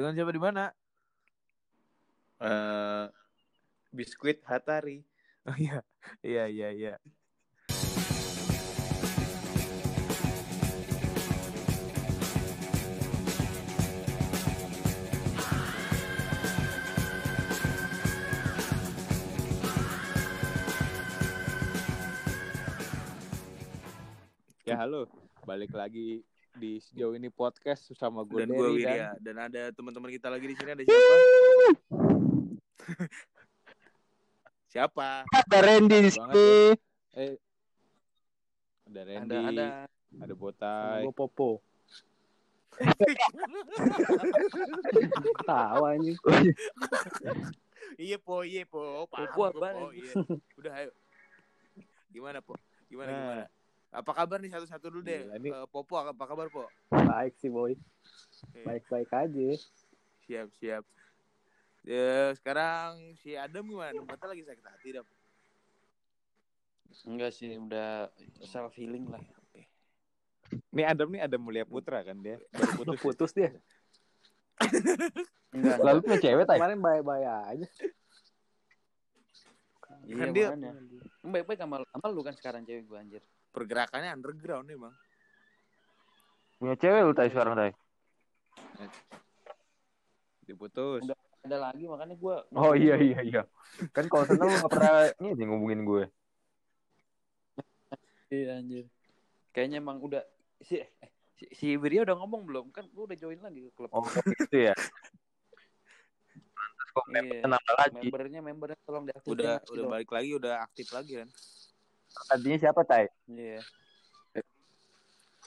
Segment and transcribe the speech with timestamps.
[0.00, 0.64] Dengan siapa di mana?
[2.40, 3.04] Eh
[3.92, 5.04] biskuit Hatari.
[5.44, 5.84] Oh iya,
[6.24, 6.94] iya, iya, iya.
[24.64, 25.12] Ya halo,
[25.44, 26.24] balik lagi
[26.60, 29.16] di sejauh ini podcast sama gue Dan gue dan.
[29.18, 31.14] Dan ada teman-teman kita lagi di sini ada siapa?
[34.70, 35.08] siapa?
[35.26, 36.46] Ada Randy di sini.
[37.12, 37.34] eh
[38.84, 39.66] ada Randy, Ada ada.
[40.20, 41.50] ada Botai, Gue Popo.
[45.42, 46.16] Tawa anjing.
[47.96, 49.04] Iya po, iya po.
[49.06, 49.60] Paham Po, po.
[49.60, 49.96] anjing?
[49.96, 50.12] Iya.
[50.56, 50.90] Udah ayo.
[52.08, 52.54] Gimana po?
[52.86, 53.18] Gimana Nah.
[53.18, 53.44] gimana?
[53.90, 55.26] Apa kabar nih satu-satu dulu deh.
[55.26, 56.70] Gila, ini- Eh, Popo apa kabar po?
[56.88, 57.74] Baik sih boy.
[58.62, 59.48] Baik-baik aja.
[60.24, 60.84] Siap siap.
[61.82, 63.90] Ya, sekarang si Adam gimana?
[63.90, 65.06] Tempatnya lagi sakit hati Dam.
[67.02, 68.10] Enggak sih, udah
[68.44, 69.22] self healing lah.
[70.70, 72.38] Nih Adam nih ada Mulia Putra kan dia.
[72.52, 72.98] Baru putus.
[73.06, 73.50] putus dia.
[75.50, 75.76] Enggak.
[75.80, 76.58] Lalu punya cewek tay.
[76.58, 77.66] Kemarin baik-baik aja.
[80.00, 80.50] Iya, Kan dia-
[81.22, 83.22] baik-baik sama, sama lu kan sekarang cewek gua anjir.
[83.50, 84.94] Pergerakannya underground emang.
[86.60, 87.72] Punya cewek lu tay sekarang tay.
[90.46, 91.02] Diputus.
[91.04, 91.18] Udah.
[91.40, 93.42] Ada lagi makanya gua Oh iya iya iya.
[93.96, 96.04] Kan kalau seneng lu gak pernah ini ngubungin gue.
[98.28, 98.84] Iya anjir.
[99.56, 100.20] Kayaknya emang udah
[100.60, 100.92] si eh,
[101.40, 102.66] si, si Wirya udah ngomong belum?
[102.76, 103.88] Kan gua udah join lagi ke klub.
[103.88, 104.04] Oh
[104.36, 104.76] gitu ya.
[106.90, 107.40] Kok Iya.
[107.40, 108.06] kenapa lagi?
[108.10, 109.32] Membernya membernya tolong diaktifin.
[109.32, 109.92] Udah lagi udah dong.
[109.96, 111.28] balik lagi, udah aktif lagi kan.
[112.26, 113.04] Tadinya siapa tay?
[113.26, 113.60] Iya.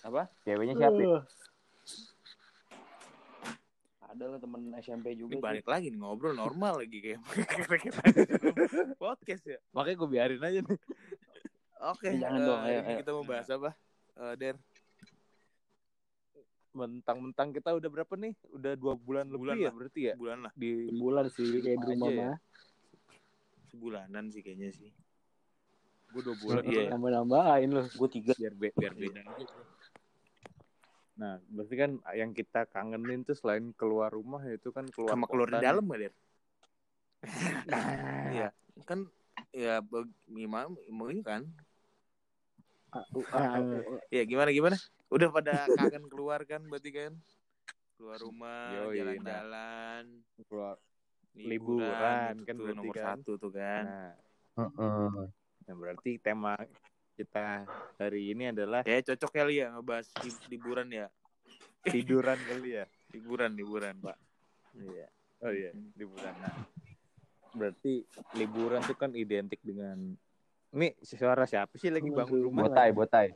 [0.03, 0.27] Apa?
[0.43, 0.99] Ceweknya siapa?
[4.13, 5.33] Ada lah temen SMP juga.
[5.33, 7.19] Ini balik lagi nih ngobrol normal lagi kayak
[9.01, 9.57] podcast ya.
[9.73, 10.79] Makanya gue biarin aja nih.
[11.83, 12.97] Oke, Jangan eh, dong, ayo, ayo.
[13.01, 13.69] kita mau bahas apa?
[14.15, 14.55] Eh, Der,
[16.73, 18.33] Mentang-mentang kita udah berapa nih?
[18.49, 19.73] Udah dua bulan lebih Bulan ya lah.
[19.75, 22.33] berarti ya bulan lah, di Bulan sih kayak di rumah Aja ya.
[23.69, 24.89] sebulanan sih kayaknya sih.
[26.13, 26.93] Gue dua bulan Iya.
[26.93, 27.81] Nambah-nambahin lu.
[27.97, 28.33] Gua tiga.
[28.37, 29.57] biar be- biar beda aja.
[31.13, 35.49] Nah, berarti kan yang kita kangenin tuh selain keluar rumah itu kan keluar Sama keluar
[35.49, 36.13] di dalam gak, Der?
[38.33, 38.49] Iya,
[38.83, 39.07] kan
[39.53, 39.79] ya
[40.29, 41.45] gimana ini kan?
[44.13, 44.77] Ya gimana gimana?
[45.09, 47.13] Udah pada kangen keluar kan berarti kan?
[47.97, 50.03] Keluar rumah, jalan-jalan,
[50.49, 50.75] keluar
[51.33, 53.05] Liburan, gitu kan tuh, berarti nomor kan.
[53.17, 53.83] satu tuh kan.
[53.85, 55.25] Nah,
[55.67, 56.57] nah, berarti tema
[57.13, 57.69] kita
[58.01, 61.07] hari ini adalah Kayak cocok kali ya ngebahas li- liburan ya.
[61.83, 62.85] tiduran kali ya.
[63.13, 64.17] Liburan, liburan, Pak.
[64.73, 65.07] Iya.
[65.43, 66.33] Oh iya, liburan.
[66.39, 66.55] Nah,
[67.53, 68.01] berarti
[68.33, 70.15] liburan tuh kan identik dengan
[70.73, 72.65] ini suara siapa sih lagi bangun rumah?
[72.65, 73.29] Botai, botai.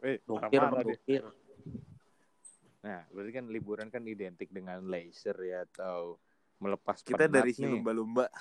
[0.00, 1.24] Eh, Dokir.
[2.84, 6.20] Nah, berarti kan liburan kan identik dengan leisure ya atau
[6.64, 7.76] melepas Kita dari si nih.
[7.76, 8.32] lumba-lumba.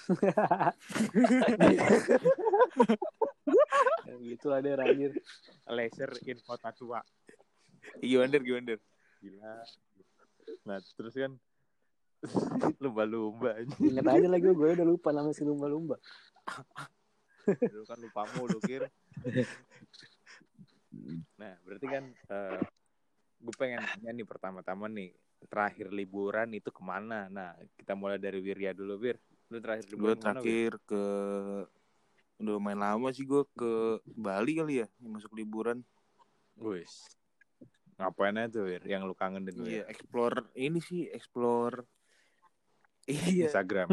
[4.24, 5.12] gitu ada anjir.
[5.68, 7.04] leisure in kota tua.
[8.00, 8.40] Gimana?
[8.40, 8.80] Gimana?
[9.20, 9.54] Gila.
[10.64, 11.36] Nah, terus kan
[12.84, 13.76] lumba-lumba aja.
[13.84, 16.00] Ingat aja lagi gue udah lupa nama si lumba-lumba.
[17.44, 18.88] Dulu kan lupa mulu, Kir.
[21.36, 22.64] Nah, berarti kan eh
[23.44, 25.12] gue pengen nanya nih pertama-tama nih
[25.48, 27.28] terakhir liburan itu ke mana?
[27.28, 29.18] Nah, kita mulai dari Wirya dulu, Wir.
[29.52, 30.24] Lu terakhir liburan Wir?
[30.24, 31.04] terakhir ke
[32.42, 35.80] udah main lama sih gue ke Bali kali ya masuk liburan.
[36.58, 37.08] Wis.
[37.98, 38.82] Ngapain aja tuh, Wir?
[38.84, 41.86] Yang lu kangen dengan Iya, explore ini sih explore
[43.04, 43.92] Iya, Instagram.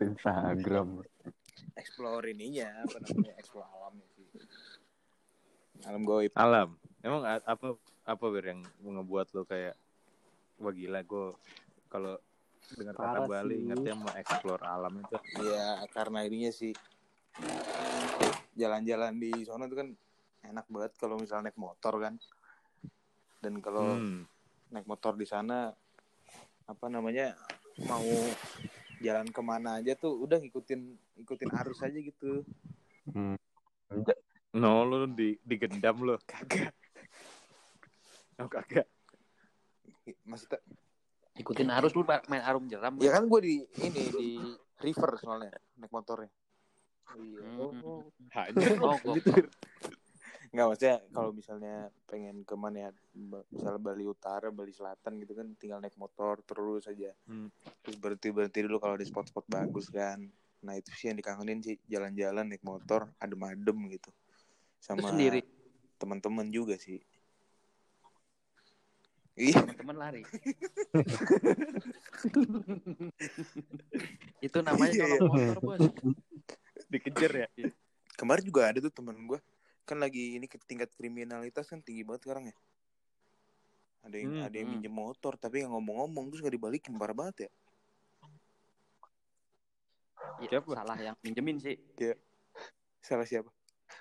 [0.00, 0.88] Instagram.
[1.76, 4.26] explore ininya apa namanya explore alamnya sih.
[5.84, 6.32] Alam goib.
[6.32, 6.78] Alam.
[7.00, 9.76] Emang apa apa Wir yang ngebuat lu kayak
[10.56, 11.26] wah gila gue
[11.86, 12.16] kalau
[12.72, 13.62] dengar kata Bali sih.
[13.62, 15.16] ingatnya mau explore alam itu.
[15.38, 16.72] Iya, karena ininya sih
[18.54, 19.88] jalan-jalan di sana tuh kan
[20.42, 22.14] enak banget kalau misalnya naik motor kan.
[23.38, 24.24] Dan kalau Hmm.
[24.70, 25.70] naik motor di sana
[26.66, 27.38] apa namanya
[27.86, 28.02] mau
[28.98, 30.80] jalan ke mana aja tuh udah ngikutin
[31.20, 32.42] ikutin arus aja gitu
[33.06, 33.38] Hmm.
[34.56, 36.16] No, lu di digendam lu.
[36.24, 36.72] kagak
[38.36, 38.88] Oh, kagak.
[40.24, 40.60] maksudnya
[41.36, 42.96] Ikutin arus lu main arum jeram.
[42.96, 44.28] ya kan gue di ini di
[44.80, 46.32] river soalnya naik motornya
[47.14, 47.40] Iya.
[47.46, 48.02] Hmm.
[48.34, 49.14] Hanya Oh, kok.
[49.16, 49.30] gitu.
[50.50, 52.90] Nggak maksudnya kalau misalnya pengen ke mana ya,
[53.48, 57.14] misalnya Bali Utara, Bali Selatan gitu kan, tinggal naik motor terus aja.
[57.24, 57.46] Hmm.
[57.80, 60.18] Terus berhenti berhenti dulu kalau di spot-spot bagus kan.
[60.60, 64.10] Nah itu sih yang dikangenin sih jalan-jalan naik motor adem-adem gitu.
[64.80, 65.42] Sama sendiri
[65.98, 67.00] teman-teman juga sih.
[69.36, 70.22] Iya, teman-teman lari.
[74.40, 75.82] Itu namanya Iya, kalau motor, Bos.
[76.88, 77.48] Dikejar ya.
[78.16, 79.36] kemarin juga ada tuh teman gue
[79.86, 82.56] kan lagi ini ke- tingkat kriminalitas kan tinggi banget sekarang ya.
[84.06, 84.76] Ada yang Hmm, ada yang hmm.
[84.80, 87.50] minjem motor tapi yang ngomong-ngomong terus gak dibalikin parah banget ya.
[90.36, 90.68] Ya, Siapa?
[90.76, 91.76] salah yang minjemin sih.
[93.00, 93.52] Salah siapa?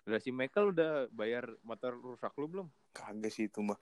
[0.06, 2.68] Udah si Michael udah bayar motor rusak lu belum?
[2.94, 3.78] Kagak sih itu mah.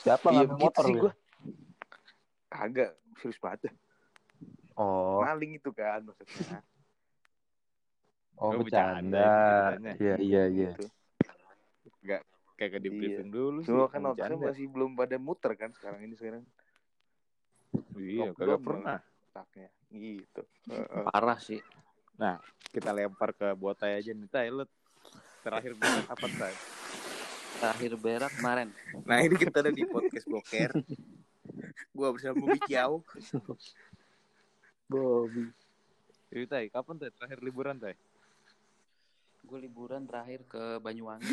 [0.00, 1.00] Siapa Iya ngambil begitu motor sih lu?
[1.04, 1.12] gue.
[2.50, 2.90] Kagak,
[3.20, 3.70] serius banget.
[4.80, 6.64] Oh, Maling itu kan maksudnya.
[8.40, 9.28] oh Oh, bercanda.
[10.00, 10.72] Iya, iya, iya.
[10.72, 10.84] Gitu.
[12.56, 13.68] Kayak di briefing dulu sih.
[13.72, 16.44] Semua kan otaknya masih belum pada muter kan sekarang ini sekarang
[18.00, 18.98] Iya, kagak pernah.
[19.32, 19.68] otaknya.
[19.92, 20.42] Gitu.
[20.72, 21.04] Heeh.
[21.08, 21.60] Parah sih.
[22.70, 24.48] Kita lempar ke botai aja nih, Tai.
[24.52, 24.68] Lu
[25.40, 26.54] terakhir berak kapan, Tai?
[27.60, 28.68] Terakhir berak kemarin.
[29.08, 30.70] Nah ini kita ada di podcast boker.
[31.96, 33.00] Gua bersama Bumi Kiau.
[34.86, 35.48] Bobby.
[36.30, 37.10] Jadi, Tai, kapan, Tai?
[37.10, 37.96] Terakhir liburan, Tai?
[39.50, 41.26] Gue liburan terakhir ke Banyuwangi.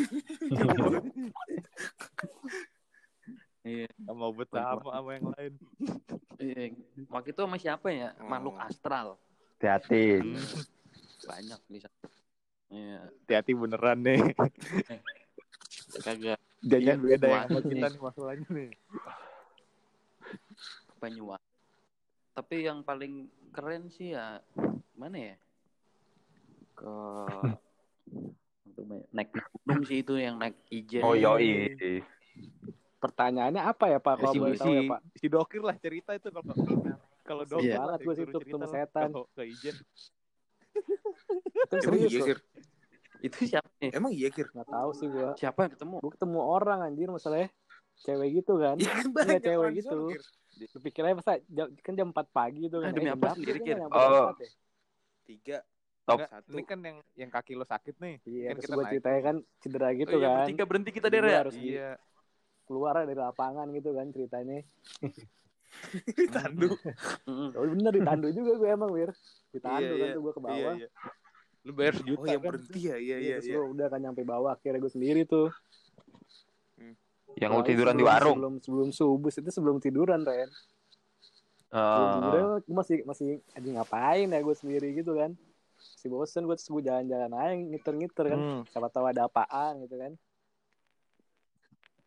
[3.62, 3.86] Iya.
[4.02, 5.52] Sama bersama sama yang lain.
[6.40, 6.74] Iya.
[7.12, 8.10] Waktu itu sama siapa ya?
[8.18, 8.26] Oh.
[8.26, 9.14] Makhluk astral.
[9.58, 10.24] Hati-hati.
[11.28, 12.08] Banyak di sana.
[12.68, 13.00] Iya.
[13.12, 14.20] Hati-hati beneran nih.
[16.04, 18.00] Kagak Jangan Iya, beda yang sama kita nih.
[18.02, 18.70] masalahnya nih.
[20.98, 21.46] Banyuwangi.
[22.34, 24.42] Tapi yang paling keren sih ya
[24.98, 25.36] mana ya?
[26.74, 26.94] Ke
[29.14, 31.02] naik gunung sih itu yang naik ijen.
[31.06, 31.70] Oh, yoi.
[32.98, 34.14] Pertanyaannya apa ya Pak?
[34.18, 35.00] Kalau si, boleh tahu ya Pak.
[35.14, 36.42] si Dokir lah cerita itu kalau
[37.22, 39.08] kalau Dokir banget lah, gua suruh situ cerita ketemu setan.
[39.34, 39.76] Ke Ijen.
[41.28, 42.24] Itu Emang serius iya.
[42.24, 42.38] Kir?
[43.18, 43.90] Itu siapa nih?
[43.92, 44.46] Emang iya, Kir?
[44.48, 45.30] Nggak tahu sih gua.
[45.34, 45.94] Siapa yang ketemu?
[45.98, 47.48] Gua ketemu orang anjir masalahnya.
[47.98, 48.78] Cewek gitu kan.
[48.78, 49.98] Iya kan banyak cewek gitu.
[50.58, 52.88] Lu pikirnya masa jam, kan jam 4 pagi itu kan.
[52.88, 53.58] Ah, demi Eh, jam apa sendiri?
[53.60, 53.76] Kir?
[53.76, 54.30] Kan Oh.
[54.30, 54.50] 4 ya?
[55.24, 55.58] Tiga.
[56.02, 56.18] Top.
[56.24, 56.50] Satu.
[56.50, 58.16] ini kan yang yang kaki lo sakit nih.
[58.24, 60.36] Iya, Kan kita gua ceritanya kan cedera gitu oh, iya, kan.
[60.40, 61.38] bertiga berhenti kita deh ya.
[61.38, 61.90] harus di- Iya.
[62.64, 64.64] keluar dari lapangan gitu kan ceritanya.
[66.32, 66.72] Tandu.
[67.24, 67.48] Mm-mm.
[67.52, 69.10] Oh bener ditandu juga gue emang Wir.
[69.50, 70.16] Ditandu Iya, kan iya.
[70.16, 70.74] tuh gue ke Iya, bawah.
[70.76, 70.88] iya.
[71.68, 72.48] Lu bayar sejuta Oh, yang kan?
[72.48, 72.96] berhenti ya?
[72.96, 73.52] Iya, Iya, iya, iya.
[73.54, 75.52] gua udah kan nyampe bawah akhirnya gue sendiri tuh.
[77.36, 78.34] Yang lu tiduran di sebelum- warung.
[78.34, 80.48] Sebelum sebelum subuh itu sebelum tiduran Ren.
[81.68, 85.36] Sebelum tiduran gue masih masih aja ngapain ya gue sendiri gitu kan.
[85.76, 88.40] Masih bosen gue terus gue jalan-jalan aja ngiter-ngiter kan.
[88.40, 88.60] Hmm.
[88.66, 90.12] Siapa tahu ada apaan gitu kan.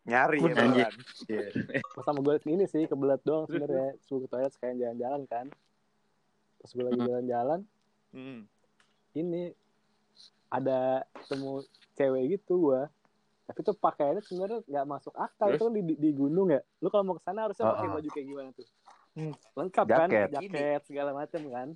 [0.02, 0.92] Nyari ya, beneran.
[1.94, 3.94] Pas sama gue ini sih kebelet doang sebenarnya.
[4.10, 5.46] Gue ke toilet sekalian jalan-jalan kan.
[6.58, 7.08] Pas gue lagi Hmm.
[7.08, 7.60] jalan-jalan
[8.10, 8.40] Hmm.
[9.14, 9.52] Ini
[10.48, 12.88] ada temu cewek gitu gua
[13.42, 15.56] tapi tuh pakaiannya sebenarnya nggak masuk akal Terus?
[15.56, 17.94] itu kan di, di, di gunung ya lu kalau mau ke sana harusnya pakai Ah.
[17.94, 18.68] baju kayak gimana tuh
[19.12, 19.36] Hmm.
[19.52, 20.28] lengkap kan Jaket.
[20.32, 21.68] jaket segala macam kan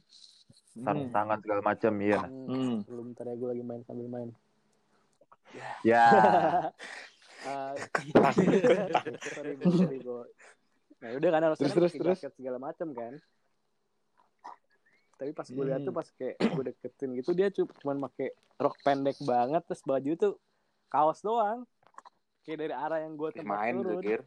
[0.74, 2.20] sarung tangan segala macam iya.
[2.22, 2.48] hmm.
[2.48, 2.76] Hmm.
[2.82, 4.30] belum ntar ya gue lagi main sambil main
[5.82, 6.04] Ya.
[7.46, 7.76] Ah,
[9.30, 10.24] sorry Bo, sorry Bo.
[10.98, 12.18] nah udah kan harusnya Terus, terus, pakai terus.
[12.18, 13.12] jaket segala macam kan
[15.16, 15.98] tapi pas gue lihat tuh Hmm.
[15.98, 20.32] pas kayak gue deketin gitu dia cu- cuman pakai rok pendek banget terus baju tuh
[20.86, 21.64] kaos doang
[22.42, 24.20] kayak dari arah yang gue tempat Main turun Kir.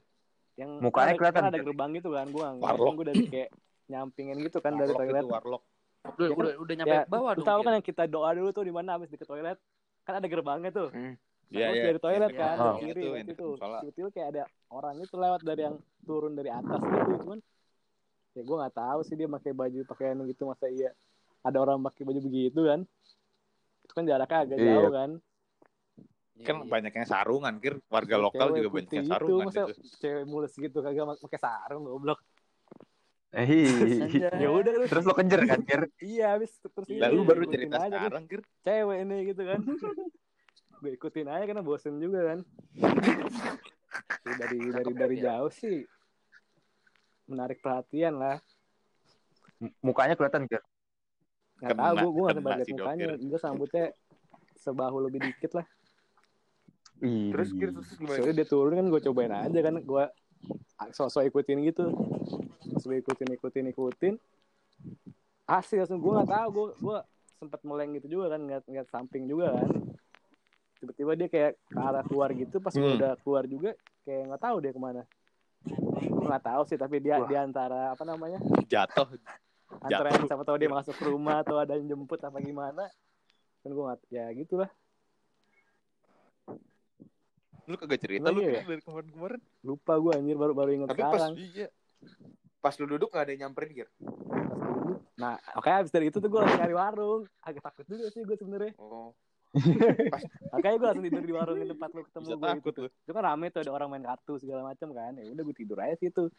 [0.56, 2.94] yang Mukanya kan ada- kelihatan, kan ada gerbang gitu kan gue Warlock.
[2.96, 3.50] gue dari kayak
[3.88, 5.64] nyampingin gitu kan dari Warlock toilet itu warlock.
[6.00, 6.38] Udah, Ya kan?
[6.38, 7.46] udah, udah nyampe ya ke bawah dong.
[7.46, 9.58] tahu kan yang kita doa dulu tuh di mana habis deket toilet
[10.02, 11.16] kan ada gerbangnya tuh Hmm.
[11.50, 11.86] Iya, Terus iya.
[11.88, 12.72] dari toilet Iya, kan iya.
[12.78, 17.14] kiri Itu itu tiba-tiba kayak ada orang itu lewat dari yang turun dari atas gitu
[17.20, 17.40] cuman
[18.40, 20.96] ya gue nggak tahu sih dia pakai baju pakaian gitu masa iya
[21.44, 22.80] ada orang pakai baju begitu kan
[23.84, 24.68] itu kan jaraknya agak Iya.
[24.72, 25.12] jauh kan
[26.40, 26.72] Iya, Kan iya.
[26.72, 27.84] banyak yang sarungan, Kir.
[27.92, 29.74] Warga lokal Cewek juga banyak yang gitu, sarungan masa itu.
[30.00, 32.20] cewek mulus gitu kagak pakai sarung goblok
[33.36, 33.46] Eh,
[34.40, 35.82] ya udah terus Terus lo kejar kan, Kir?
[36.00, 38.42] iya habis terus Lalu baru cerita aja, sekarang, Kir.
[38.64, 39.60] cewek ini gitu kan
[40.80, 42.40] gue ikutin aja karena bosen juga kan
[44.24, 45.24] dari dari dari ya?
[45.28, 45.84] jauh sih
[47.30, 48.42] menarik perhatian lah.
[49.62, 50.64] M- Mukanya kelihatan, nggak
[51.62, 53.06] Kena- tahu gue gue nggak kena sempat lihat si mukanya.
[53.16, 53.86] Dia sambutnya
[54.58, 55.66] sebahu lebih dikit lah.
[57.00, 57.32] Ih.
[57.32, 58.18] Terus Kir, terus gimana?
[58.18, 59.76] soalnya dia turun kan gue cobain aja kan.
[59.80, 60.04] Gue
[60.92, 61.86] sosok ikutin gitu.
[62.80, 64.14] Gue ikutin ikutin ikutin.
[65.46, 66.48] Asli langsung gue nggak tahu.
[66.52, 66.98] Gue gue
[67.40, 69.68] sempat meleng gitu juga kan ngeliat ngeliat samping juga kan.
[70.80, 72.96] Tiba-tiba dia kayak ke arah keluar gitu pas gue Hmm.
[72.96, 75.04] udah keluar juga kayak nggak tahu dia ke mana
[75.62, 77.26] gue nggak tahu sih tapi dia Wah.
[77.26, 79.08] di antara apa namanya Jatuh.
[79.80, 82.88] antara yang siapa tahu dia masuk ke rumah atau ada yang jemput apa gimana
[83.60, 84.70] kan gue nggak ya gitulah
[87.66, 88.66] Lu kagak cerita lu ya?
[88.66, 89.42] dari kemarin-kemarin.
[89.62, 91.68] lupa gue anjir baru baru inget Tapi pas sekarang Iya.
[92.60, 93.86] pas lu duduk gak ada yang nyamperin?
[94.26, 94.42] Pas
[94.74, 94.96] dulu.
[95.16, 98.34] nah oke abis dari itu tuh gue langsung nyari warung agak takut juga sih gue
[98.34, 99.14] sebenarnya Oh.
[100.54, 103.50] makanya gue langsung tidur di warung di tempat lu ketemu gue gitu itu kan rame
[103.50, 106.30] tuh ada orang main kartu segala macam kan ya udah gue tidur aja situ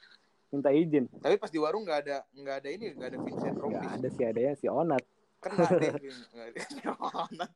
[0.51, 3.67] minta izin Tapi pas di warung gak ada nggak ada ini, gak ada Vincent nggak
[3.67, 3.95] Rompis.
[3.99, 5.03] ada sih adanya si Onat
[5.41, 5.89] Kan gak ada.
[5.97, 6.61] Nggak ada.
[7.01, 7.51] Onat.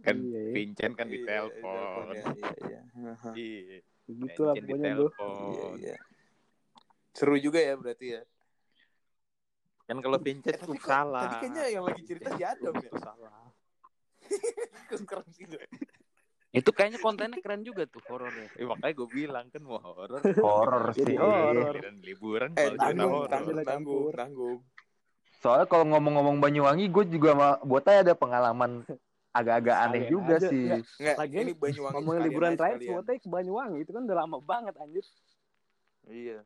[0.00, 0.52] Kan Iya, iya.
[0.56, 2.04] Vincent kan Iya, ditelepon.
[2.10, 2.80] Iya, iya, iya.
[2.96, 3.30] Haha.
[3.36, 3.78] Iya.
[4.10, 5.96] gitu lah pokoknya bro Iya, iya.
[7.14, 8.22] Seru juga ya berarti ya.
[9.90, 11.22] Kan kalau Vincent Eh, tuh tapi kok- salah.
[11.26, 12.86] Tadi kayaknya yang lagi cerita si Adam ya.
[12.86, 13.42] Itu salah.
[15.10, 15.56] Keren sih itu.
[16.50, 18.46] Itu kayaknya kontennya keren juga tuh horornya.
[18.54, 20.22] Eh, makanya gue bilang kan mau horor.
[20.22, 21.14] Horor sih.
[21.14, 21.74] horor.
[22.02, 23.30] Liburan Eh, tanggung, horor.
[23.30, 24.58] tanggung, tanggung, tanggung.
[25.42, 28.82] Soalnya kalau ngomong-ngomong Banyuwangi, gue juga buat aja ada pengalaman
[29.30, 30.50] agak-agak aneh juga aja.
[30.50, 30.70] sih.
[30.70, 34.18] Nggak, Enggak, Lagian ini Banyuwangi ngomongin liburan aja terakhir sebutnya ke Banyuwangi itu kan udah
[34.18, 35.06] lama banget anjir
[36.10, 36.38] Iya,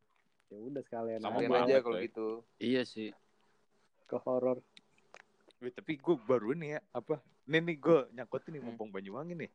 [0.53, 2.27] ya udah sekalian Sama aja kalau gitu.
[2.61, 3.09] Iya sih.
[4.05, 4.61] Ke horor
[5.71, 7.15] tapi gue baru nih ya apa?
[7.47, 8.67] Nih nih gue nyangkutin nih Hmm.
[8.75, 9.51] mumpung Banyuwangi nih.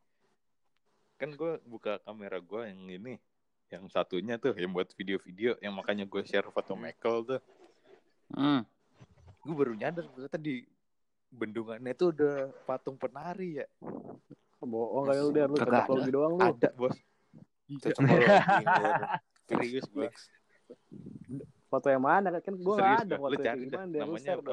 [1.20, 3.14] Kan gue buka kamera gue yang ini,
[3.68, 7.40] yang satunya tuh yang buat video-video, yang makanya gue share foto Michael tuh.
[8.32, 8.64] Hmm.
[9.44, 10.64] Gue baru nyadar ternyata di
[11.30, 13.66] bendungannya tuh udah patung penari ya.
[14.60, 16.96] bohong kayak lu dia lu Kagak cocok doang lu Ada bos.
[17.70, 17.96] Iya,
[19.48, 20.08] serius gue.
[21.70, 23.54] Foto yang mana kan gue nggak ada foto dah.
[23.54, 24.50] gimana deh Namanya apa?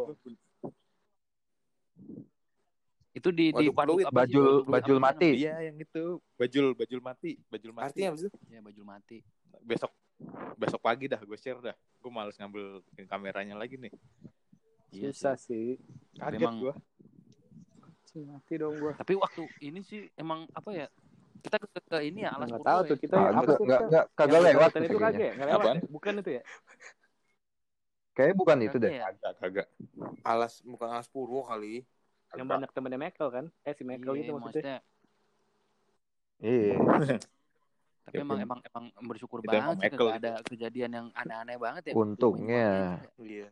[3.17, 4.13] Itu di di Waduk apa?
[4.13, 5.29] Bajul Waduk bajul apa mati.
[5.41, 6.03] Iya yang itu
[6.37, 7.85] bajul bajul mati bajul mati.
[7.89, 8.31] Artinya apa sih?
[8.53, 9.17] Ya bajul mati.
[9.65, 9.91] Besok
[10.61, 11.75] besok pagi dah gue share dah.
[11.97, 13.89] Gue males ngambil kameranya lagi nih.
[14.93, 15.81] Iya susah sih.
[15.81, 16.75] sih Kaget Memang- gue.
[18.17, 20.87] Mati dong gue Tapi waktu ini sih emang apa ya?
[21.37, 22.89] Kita ke, ke ini ya alas nggak tahu ya.
[22.89, 25.77] tuh kita Kagak, apa nggak, nggak, kagak lewat itu Apaan?
[25.77, 25.81] ya?
[25.85, 26.43] bukan itu ya
[28.17, 28.91] Kayaknya bukan itu deh.
[28.97, 29.05] Kagak ya?
[29.13, 29.67] Kagak kagak.
[30.25, 31.85] Alas bukan alas purwo kali.
[32.35, 34.77] yang banyak temennya Michael kan eh si Michael Iya, itu maksudnya
[36.43, 36.75] Iya.
[38.07, 41.93] Tapi Ya, emang emang emang bersyukur Itu banget sih ada kejadian yang aneh-aneh banget ya.
[41.95, 42.99] Untungnya.
[43.19, 43.47] Iya.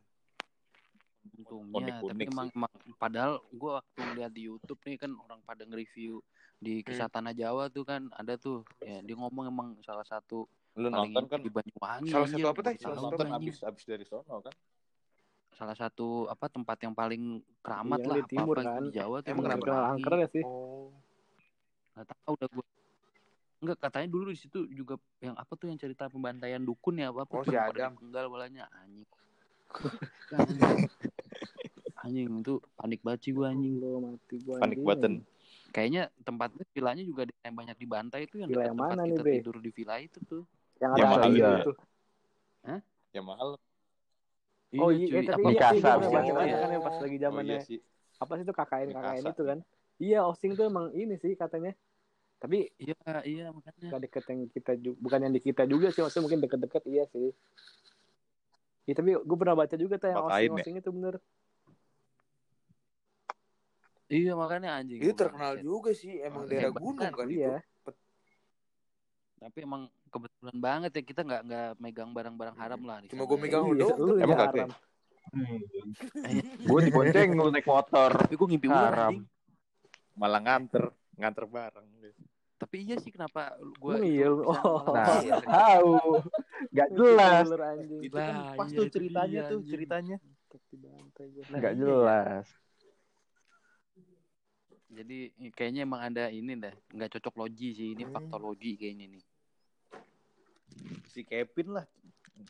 [1.39, 1.75] Untungnya.
[1.75, 6.24] Tapi Unik-unik emang, emang padahal gue waktu lihat di YouTube nih kan orang pada nge-review
[6.60, 10.88] di kisah tanah Jawa tuh kan ada tuh ya dia ngomong emang salah satu Lu
[10.89, 11.39] nonton kan?
[11.39, 12.10] di Banyuwangi.
[12.10, 12.74] Salah satu apa, Teh?
[12.74, 13.48] Lu Salah nonton anjing.
[13.48, 14.55] abis abis dari sono kan?
[15.55, 17.24] salah satu apa tempat yang paling
[17.63, 18.82] keramat Iya, lah di apa timur apa kan.
[18.82, 19.72] di Jawa tuh Emang kenapa?
[19.89, 20.91] angker ya sih Oh.
[21.96, 22.65] Nggak tahu udah gue.
[23.55, 27.24] Enggak katanya dulu di situ juga yang apa tuh yang cerita pembantaian dukun ya apa
[27.24, 27.96] apa Oh, si Adam.
[27.96, 29.08] dipenggal bolanya anjing.
[31.98, 32.27] anjing.
[32.36, 33.74] itu panik banget sih gue anjing.
[33.79, 35.13] lo mati gue Panik button.
[35.72, 39.01] Kayaknya tempatnya villanya juga ada yang banyak dibantai itu yang Villa dekat yang tempat mana
[39.01, 39.34] nih, kita Bre?
[39.39, 40.44] tidur di villa itu tuh.
[40.84, 41.50] Yang ada mahal ada iya.
[41.62, 41.74] itu
[43.15, 43.55] Ya mahal.
[44.75, 45.15] oh iya cuy.
[45.15, 46.55] eh, tapi Di iya sih kasar, oh, baca iya.
[46.60, 47.79] kan yang pas lagi Oh zamannya iya sih.
[48.20, 49.60] apa sih itu KKN KKN itu kan
[50.03, 51.72] iya Osing tuh emang ini sih katanya
[52.44, 53.96] tapi Iya, iya makanya.
[53.96, 57.03] gak deket yang kita juga bukan yang di kita juga sih maksudnya mungkin deket-deket iya
[57.08, 57.32] sih
[58.86, 60.62] Iya tapi gue pernah baca juga tuh yang Tempat lain Osing ya?
[60.62, 61.15] Osing itu bener
[64.05, 65.01] Iya makanya anjing.
[65.01, 67.10] Itu terkenal juga sih, emang Oh, daerah gunung kan?
[67.10, 67.50] kan itu.
[69.36, 72.98] Iya Tapi emang kebetulan banget ya kita nggak nggak megang barang-barang haram lah.
[73.04, 74.51] di Cuma gue megang iya tapi- Emang kagak?
[74.56, 74.70] haram
[76.70, 78.12] Gue dibonceng lu naik motor.
[78.13, 79.20] Tapi gue ngimpi Haram.
[80.15, 81.86] Malah nganter, nganter barang.
[82.56, 84.32] Tapi iya sih kenapa gue iya?
[84.32, 84.96] Oh.
[84.96, 86.24] Nah, tahu.
[86.72, 87.46] Gak jelas.
[88.00, 90.18] Itu kan pas iya, tuh ceritanya tuh ceritanya.
[91.51, 91.80] Gak iya.
[91.84, 92.48] jelas.
[94.86, 98.13] Jadi kayaknya emang ada ini dah, nggak cocok logi sih ini Hmm.
[98.13, 99.24] faktor logi kayaknya nih.
[101.10, 101.86] Si Kevin lah.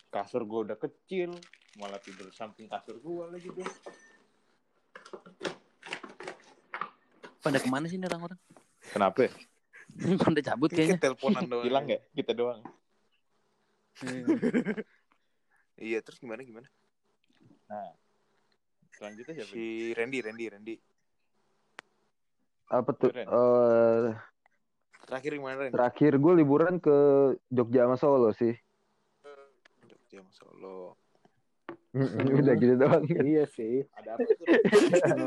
[0.10, 1.38] Kasur gua udah kecil,
[1.78, 3.70] malah tidur samping kasur gua lagi tuh.
[7.40, 8.40] Pada ke mana sih ini orang-orang?
[8.90, 9.30] Kenapa?
[10.26, 10.98] Pada cabut kayaknya.
[10.98, 11.66] Kita teleponan doang.
[11.70, 12.00] Hilang ya?
[12.12, 12.62] Kita doang.
[15.76, 16.72] Iya, terus gimana gimana?
[17.68, 17.92] Nah.
[18.96, 19.52] Selanjutnya siapa?
[19.52, 20.76] Si Randy, Randy, Randy.
[22.70, 23.12] Apa tuh?
[23.14, 24.14] Eh,
[25.06, 25.74] Terakhir gimana Randy?
[25.78, 26.98] terakhir gue liburan ke
[27.54, 28.58] Jogja sama Solo sih.
[29.86, 30.98] Jogja sama Solo.
[31.96, 33.06] Udah gitu doang.
[33.30, 33.86] Iya sih.
[33.94, 34.46] Ada apa tuh?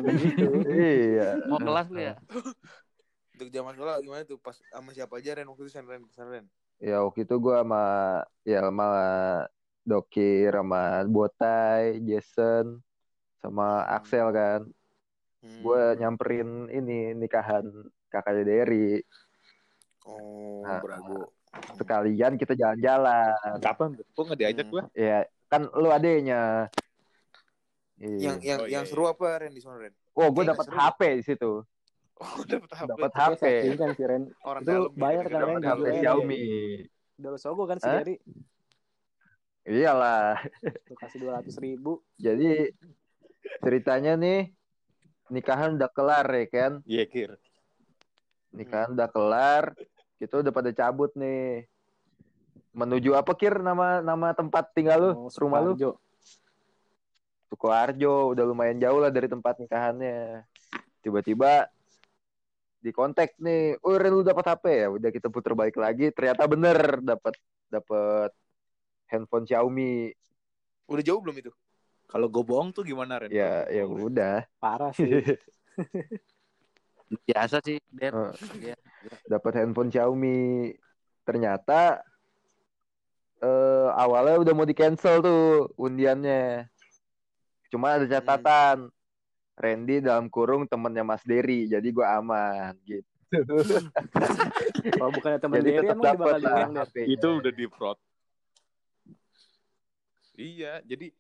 [0.03, 0.47] Begitu.
[0.67, 1.29] Iya.
[1.47, 2.15] Mau kelas lu ya?
[3.39, 4.39] Untuk zaman sekolah gimana tuh?
[4.43, 6.03] Pas sama siapa aja Ren waktu itu Sen Ren?
[6.11, 6.45] Sen Ren?
[6.83, 7.83] Ya waktu itu gue sama
[8.43, 8.87] ya sama
[9.87, 12.83] Dokir sama Botai, Jason,
[13.41, 14.61] sama Axel kan.
[15.49, 15.61] Hmm.
[15.65, 17.65] Gue nyamperin ini nikahan
[18.09, 19.01] kakaknya Derry.
[20.05, 20.81] Oh, Nah.
[20.81, 21.33] Brago.
[21.75, 23.57] Sekalian kita jalan-jalan.
[23.59, 23.97] Kapan?
[24.13, 24.73] Kok nggak diajak Hmm.
[24.77, 24.83] gua?
[24.93, 26.69] Ya kan lu adenya.
[27.99, 28.15] Iya.
[28.21, 28.91] Yang yang Oh, iya, yang iya.
[28.93, 29.95] seru apa Ren di sana Ren?
[30.15, 30.69] Oh, gue dapat.
[30.69, 31.65] HP di situ.
[32.19, 32.89] Oh, dapet HP.
[32.93, 33.43] Dapat HP.
[33.75, 34.23] kan si Ren.
[34.45, 35.99] Orang Itu dalam bayar gitu, kan, dapat Ren, HP gitu.
[35.99, 36.43] Xiaomi.
[37.19, 37.95] Udah lu sogo kan si Hah?
[37.99, 38.17] Jerry.
[39.65, 40.37] Iyalah.
[40.63, 42.01] Lu kasih dua ratus ribu.
[42.17, 42.73] Jadi
[43.61, 44.53] ceritanya nih
[45.29, 46.73] nikahan udah kelar ya kan?
[46.85, 47.31] Iya, Kir.
[48.53, 49.65] Nikahan udah kelar,
[50.19, 51.69] kita udah pada cabut nih.
[52.73, 55.73] Menuju apa kir nama nama tempat tinggal lu, Mau rumah lu?
[55.75, 55.91] Sukoharjo.
[57.49, 60.45] Sukoharjo, udah lumayan jauh lah dari tempat nikahannya.
[61.01, 61.69] Tiba-tiba
[62.79, 64.89] di kontak nih, oh Ren lu dapat HP ya?
[64.93, 67.35] Udah kita puter balik lagi, ternyata bener dapat
[67.69, 68.31] dapat
[69.09, 70.13] handphone Xiaomi.
[70.89, 71.53] Udah jauh belum itu?
[72.09, 73.29] Kalau gue bohong tuh gimana, Ren?
[73.29, 74.49] Ya ya udah.
[74.57, 75.09] Parah sih.
[77.29, 77.77] Biasa sih.
[78.01, 78.13] Eh.
[78.57, 78.77] Iya.
[79.31, 80.75] dapat handphone Xiaomi
[81.23, 82.03] ternyata
[83.39, 86.67] eh awalnya udah mau di cancel tuh undiannya
[87.71, 88.91] cuma ada catatan
[89.55, 93.07] Randy dalam kurung temennya Mas Dery jadi gua aman gitu
[94.97, 96.87] Kalau bukannya teman jadi Derry tetap emang bakal lah.
[97.05, 97.99] Itu udah di prot.
[100.39, 101.11] Iya, jadi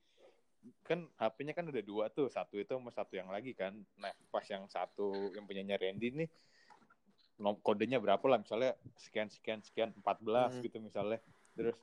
[0.88, 3.76] kan HP-nya kan udah dua tuh, satu itu sama satu yang lagi kan.
[4.00, 6.28] Nah, pas yang satu yang punyanya Randy nih
[7.62, 10.62] kodenya berapa lah misalnya sekian sekian sekian 14 Hmm.
[10.66, 11.22] gitu misalnya.
[11.54, 11.76] Terus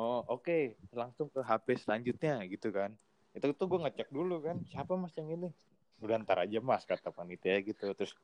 [0.00, 2.96] oh oke, langsung ke HP selanjutnya gitu kan.
[3.36, 5.52] Itu tuh gue ngecek dulu kan, siapa Mas yang ini?
[6.00, 7.92] Udah ntar aja Mas kata panitia gitu.
[7.92, 8.16] Terus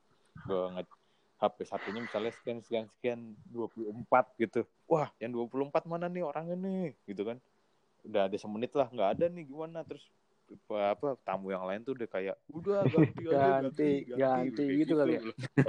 [0.49, 0.85] gue nge
[1.35, 3.21] HP satunya misalnya sekian sekian sekian
[3.53, 4.65] 24 gitu.
[4.89, 7.39] Wah, yang 24 mana nih orangnya nih gitu kan.
[8.05, 9.81] Udah ada semenit lah, nggak ada nih gimana?
[9.83, 10.05] Terus
[10.45, 14.95] apa, apa tamu yang lain tuh udah kayak udah ganti aja Ganti, ganti Kayak gitu
[15.01, 15.21] kali ya.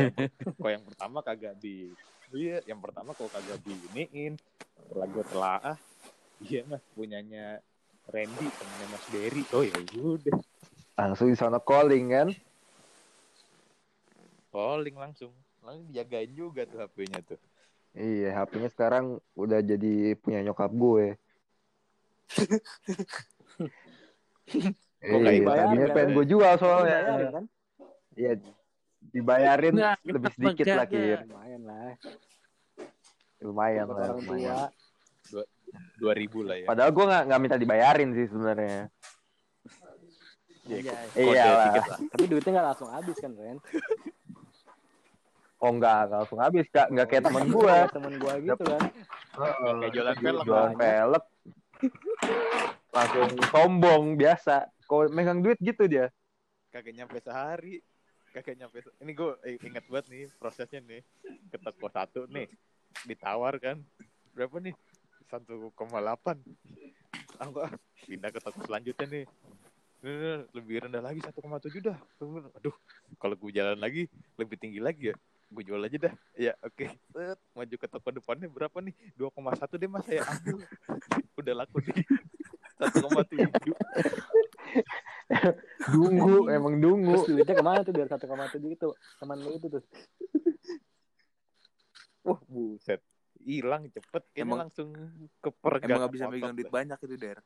[0.60, 1.96] Kalau yang pertama kagak di
[2.36, 4.36] iya yang pertama kalau kagak diiniin
[4.76, 5.78] setelah gue telaah
[6.42, 7.62] iya mas punyanya
[8.10, 9.44] Randy temennya Mas Derry.
[9.50, 10.38] Oh ya udah.
[10.94, 12.28] Langsung di sana calling kan?
[14.54, 15.34] Calling langsung.
[15.66, 17.40] Langsung dijagain juga tuh HP-nya tuh.
[17.98, 21.18] Iya HP-nya sekarang udah jadi punya nyokap gue
[25.06, 25.96] Kok Iya, tadinya kan?
[25.96, 26.98] pengen gue jual soalnya.
[26.98, 27.46] Dibayarin kan?
[28.16, 28.32] Iya,
[29.14, 30.88] dibayarin Nggak, lebih sedikit lah.
[30.90, 31.20] Kir.
[31.26, 31.92] Lumayan lah.
[33.46, 34.70] Lumayan lah, lumayan.
[35.30, 35.44] tua.
[36.00, 38.88] dua ribu lah ya Padahal gue nggak nggak minta dibayarin sih sebenarnya.
[40.66, 40.96] Iya, Iya.
[41.14, 42.00] Iya lah.
[42.16, 43.58] Tapi duitnya nggak langsung habis kan Ren?
[45.60, 47.68] Oh enggak, enggak langsung habis kak, enggak kayak teman gue.
[47.68, 48.82] Kayak temen gua gitu kan.
[49.82, 51.24] kayak jualan pelek Jualan pelek.
[52.96, 54.70] Langsung sombong biasa.
[54.86, 56.12] Kalau megang duit gitu dia.
[56.72, 57.80] kagak nyampe sehari.
[58.36, 59.32] Kagak nyampe se- ini gue
[59.64, 61.02] inget banget nih prosesnya nih.
[61.52, 62.48] Ke toko satu nih.
[63.08, 63.80] Ditawar kan.
[64.36, 64.76] Berapa nih?
[65.26, 66.38] 1,8
[67.36, 67.74] aku ah,
[68.06, 69.26] pindah ke toko selanjutnya nih.
[70.54, 71.42] Lebih rendah lagi 1,7
[71.82, 71.98] dah.
[72.60, 72.76] Aduh
[73.18, 77.40] kalau gue jalan lagi lebih tinggi lagi ya gue jual aja dah ya oke Set,
[77.54, 80.58] maju ke toko depannya berapa nih 2,1 deh mas saya ambil
[81.40, 81.96] udah laku nih
[82.76, 83.40] 1,7
[85.88, 87.16] Dungu, emang dungu.
[87.24, 88.28] Terus duitnya ke mana tuh biar 1,7
[88.68, 88.92] gitu?
[89.18, 89.84] Teman lu itu tuh.
[92.26, 93.00] Wah buset
[93.40, 94.90] hilang cepet kayaknya Emang- langsung
[95.40, 97.40] ke peregangan Emang gak bisa motor megang duit banyak itu Der.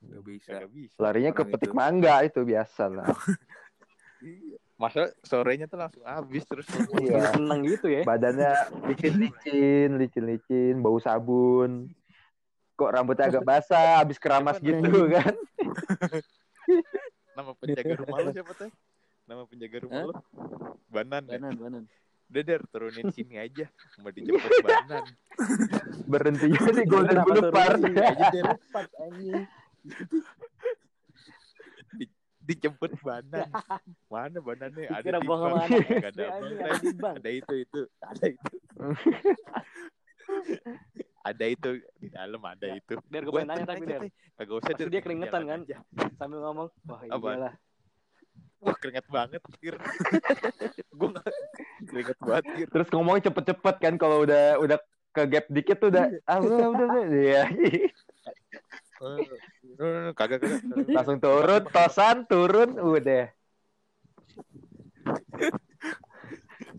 [0.00, 0.48] Gak bisa.
[0.54, 1.76] Kagak bisa Larinya ke petik itu.
[1.76, 3.08] mangga itu biasa lah.
[4.16, 4.56] Iya.
[4.76, 6.68] Masa sorenya tuh langsung habis terus
[7.00, 7.32] Iya.
[7.32, 8.04] Seneng gitu ya.
[8.04, 8.52] Badannya
[8.84, 11.88] licin-licin, licin-licin, bau sabun.
[12.76, 15.32] Kok rambutnya agak basah, habis keramas Siapa gitu kan.
[17.36, 18.68] nama penjaga rumah lo siapa tuh?
[19.24, 20.08] Nama penjaga rumah Hah?
[20.12, 20.14] lo?
[20.92, 21.40] Banan ya?
[21.40, 21.84] Banan, banan.
[22.26, 23.64] Udah Der, turunin sini aja.
[24.04, 25.08] Mau dijemput Banan.
[26.04, 27.80] Berhentinya di Golden Boulevard.
[27.80, 28.12] aja.
[32.46, 33.50] Dijemput Banan.
[34.06, 34.86] Mana Banannya?
[34.86, 37.14] Ada Kira di Nggak SD ada ada di bank.
[37.18, 37.80] Ada itu itu.
[38.00, 38.54] Ada itu.
[41.26, 42.94] ada itu di dalam ada itu.
[43.10, 43.84] Der gue pengen nanya tapi.
[43.84, 44.10] Teh.
[44.38, 45.60] Kagak usah dia keringetan kan?
[45.66, 45.82] aja.
[46.14, 47.58] Sambil ngomong, wah iyalah.
[48.62, 49.76] Wah keringet banget Kir.
[50.98, 51.28] Gue gak
[51.86, 52.68] keringet banget Kir.
[52.72, 54.78] Terus ngomongnya cepet-cepet kan kalau udah udah
[55.12, 57.04] ke gap dikit tuh udah ah udah udah udah.
[57.08, 57.42] Iya.
[60.16, 60.64] Kagak kagak.
[60.96, 63.28] Langsung turun, tosan, turun, udah.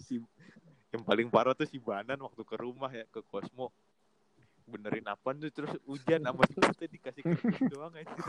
[0.01, 0.19] si
[0.91, 3.71] yang paling parah tuh si Banan waktu ke rumah ya ke Cosmo
[4.67, 8.11] benerin apa tuh terus hujan sama si Putih dikasih kertas doang aja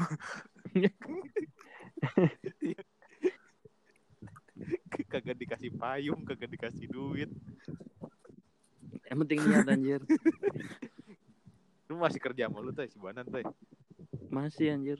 [5.10, 7.30] kagak dikasih payung kagak dikasih duit
[9.08, 10.00] Yang penting niat anjir.
[11.88, 13.42] lu masih kerja sama lu tuh si Banan tuh
[14.28, 14.98] Masih anjir.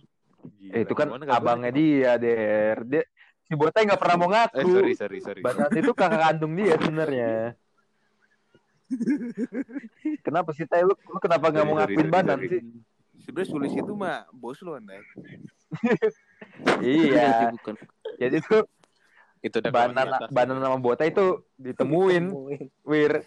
[0.58, 2.76] Gila, Eh, itu kan abangnya dia, Der.
[2.86, 3.02] Dia
[3.42, 4.68] si Botai nggak pernah mau eh ngaku.
[4.70, 7.32] sorry sorry sorry Badan itu kakak kandung dia sebenarnya.
[10.26, 12.60] Kenapa sih Tai lu, lu kenapa nggak mau ngakuin Banan sih?
[13.20, 14.96] Sebenarnya sulis itu mah bos lu Anda.
[16.80, 17.52] Iya.
[17.60, 17.76] bukan.
[18.16, 18.64] Jadi tuh
[19.44, 20.06] itu udah Banan.
[20.32, 22.64] Banan sama Botai itu ditemuin, Temuin.
[22.88, 23.12] Wir.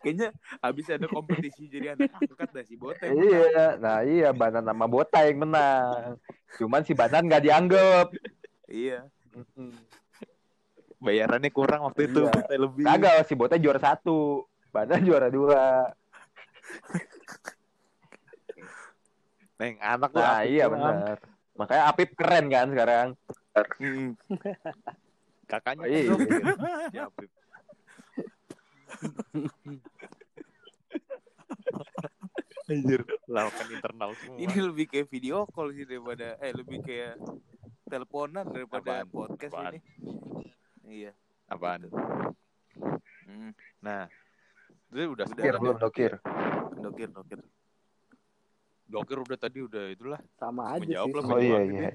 [0.00, 0.28] Kayaknya
[0.60, 3.06] habis ada kompetisi jadi anak angkat dah si Bote.
[3.06, 6.18] Iya, nah iya Banan sama Botai yang menang.
[6.58, 8.06] Cuman si Banan nggak dianggap.
[8.70, 9.06] Iya.
[11.00, 12.32] bayarannya kurang waktu itu Iya.
[12.34, 14.44] Botai lebih Kagak, si Botai juara satu.
[14.70, 15.90] Banan juara dua.
[19.60, 21.16] Neng anak Nah Apip iya benar.
[21.58, 23.08] Makanya Apip keren kan sekarang.
[23.82, 24.14] Mm.
[25.50, 27.02] kakaknya Oh, iya.
[27.10, 27.30] Apip.
[32.66, 34.38] Anjir, lawakan internal semua.
[34.38, 37.18] Ini lebih kayak video call sih daripada eh lebih kayak
[37.84, 39.10] teleponan daripada Apaan?
[39.10, 39.72] podcast Apaan?
[39.74, 39.80] ini.
[40.86, 41.12] Iya.
[41.50, 41.90] apaan?
[43.26, 43.50] Hmm.
[43.80, 44.06] Nah,
[44.86, 46.12] itu udah Dokir belum dokir.
[46.78, 47.40] Dokir, dokir.
[48.86, 50.20] Dokir udah tadi udah itulah.
[50.32, 51.14] Sama aja Menjawab sih.
[51.16, 51.24] lah.
[51.26, 51.74] Oh iya Gitu.
[51.74, 51.90] iya.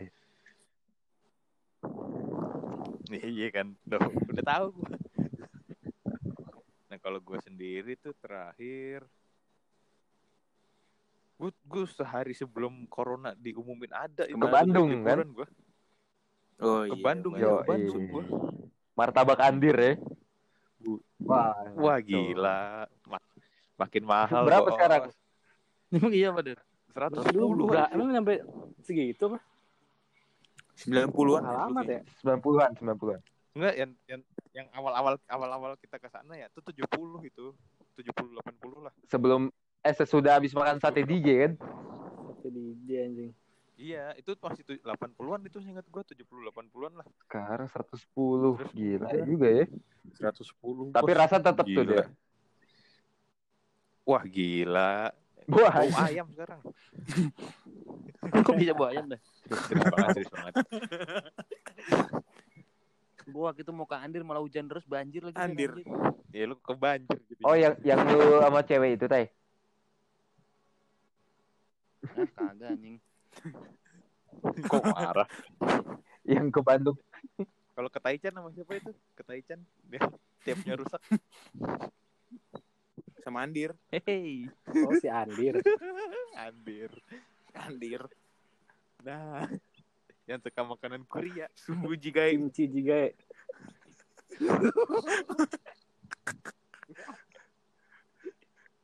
[3.06, 4.68] Nih, iya kan, udah, udah tahu.
[6.96, 9.04] Nah kalau gue sendiri tuh terakhir,
[11.36, 15.28] gue gue sehari sebelum corona diumumin ada itu Ke Bandung, kan?
[15.28, 15.48] gue
[16.64, 17.04] Oh ke iya.
[17.04, 18.12] Bandung ya, ke Bandung iya.
[18.16, 18.24] gue.
[18.96, 19.94] Martabak Andir ya.
[20.80, 23.32] Bu- Wah, Wah gila, Mak-
[23.76, 24.48] makin mahal.
[24.48, 24.76] Berapa bos.
[24.80, 25.04] sekarang?
[25.92, 26.60] Emang iya Pak Der?
[26.96, 28.34] Seratus enggak, emang nyampe
[28.88, 29.44] segitu kah?
[30.80, 31.44] 90-an.
[31.44, 32.00] Alamat ya?
[32.24, 33.20] 90-an, 90-an.
[33.52, 34.22] Enggak, yang yang
[34.56, 37.52] yang awal-awal awal-awal kita ke sana ya, itu 70 itu.
[38.00, 38.94] 70 80 lah.
[39.12, 39.52] Sebelum
[39.84, 41.52] eh sesudah habis makan sate DJ kan.
[42.32, 43.32] Satu DJ anjing.
[43.76, 47.08] Iya, itu masih tu- 80-an itu ingat gue 70 80-an lah.
[47.28, 48.56] Sekarang 110.
[48.72, 49.66] Gila juga ya.
[50.16, 50.96] 110.
[50.96, 51.20] Tapi bos.
[51.20, 51.92] rasa tetap tuh Gila.
[51.92, 52.06] dia.
[54.08, 55.12] Wah, gila.
[55.52, 56.60] Wah, Bau ayam sekarang.
[58.32, 59.20] Kok bisa bayar dah?
[59.68, 60.54] Serius banget, serius banget.
[63.26, 65.38] Gua waktu itu mau ke Andir malah hujan terus banjir lagi.
[65.38, 65.72] Andir.
[66.30, 67.42] Ya lu kebanjir gitu.
[67.42, 69.34] Oh yang yang lu sama cewek itu tay.
[72.06, 72.98] Ah, kagak anjing.
[74.70, 75.30] kok marah.
[76.22, 76.98] Yang ke Bandung.
[77.76, 78.92] Kalau ke Taichan sama siapa itu?
[79.18, 79.60] Ke Taichan.
[79.90, 80.06] Dia
[80.46, 81.02] tapnya rusak.
[83.26, 83.74] Sama Andir.
[83.90, 84.48] Hei.
[84.86, 85.60] Oh si Andir.
[86.46, 86.94] Andir.
[87.58, 88.02] Andir.
[89.02, 89.50] Nah,
[90.26, 91.46] yang suka makanan Korea.
[91.62, 92.38] Sumbu jigai.
[92.38, 93.14] Kimchi Jigae.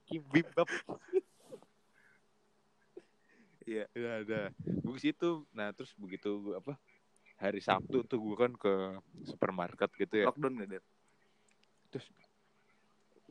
[0.05, 0.69] Kimbab.
[3.65, 3.85] Iya.
[3.93, 4.41] Ya ada.
[4.61, 5.45] Gue ke situ.
[5.53, 6.73] Nah, terus begitu gua apa?
[7.41, 10.25] Hari Sabtu tuh gue kan ke supermarket gitu ya.
[10.29, 10.83] Lockdown gak, Der?
[11.89, 12.05] Terus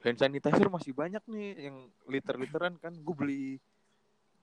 [0.00, 1.76] hand sanitizer masih banyak nih yang
[2.08, 3.44] liter-literan kan gue beli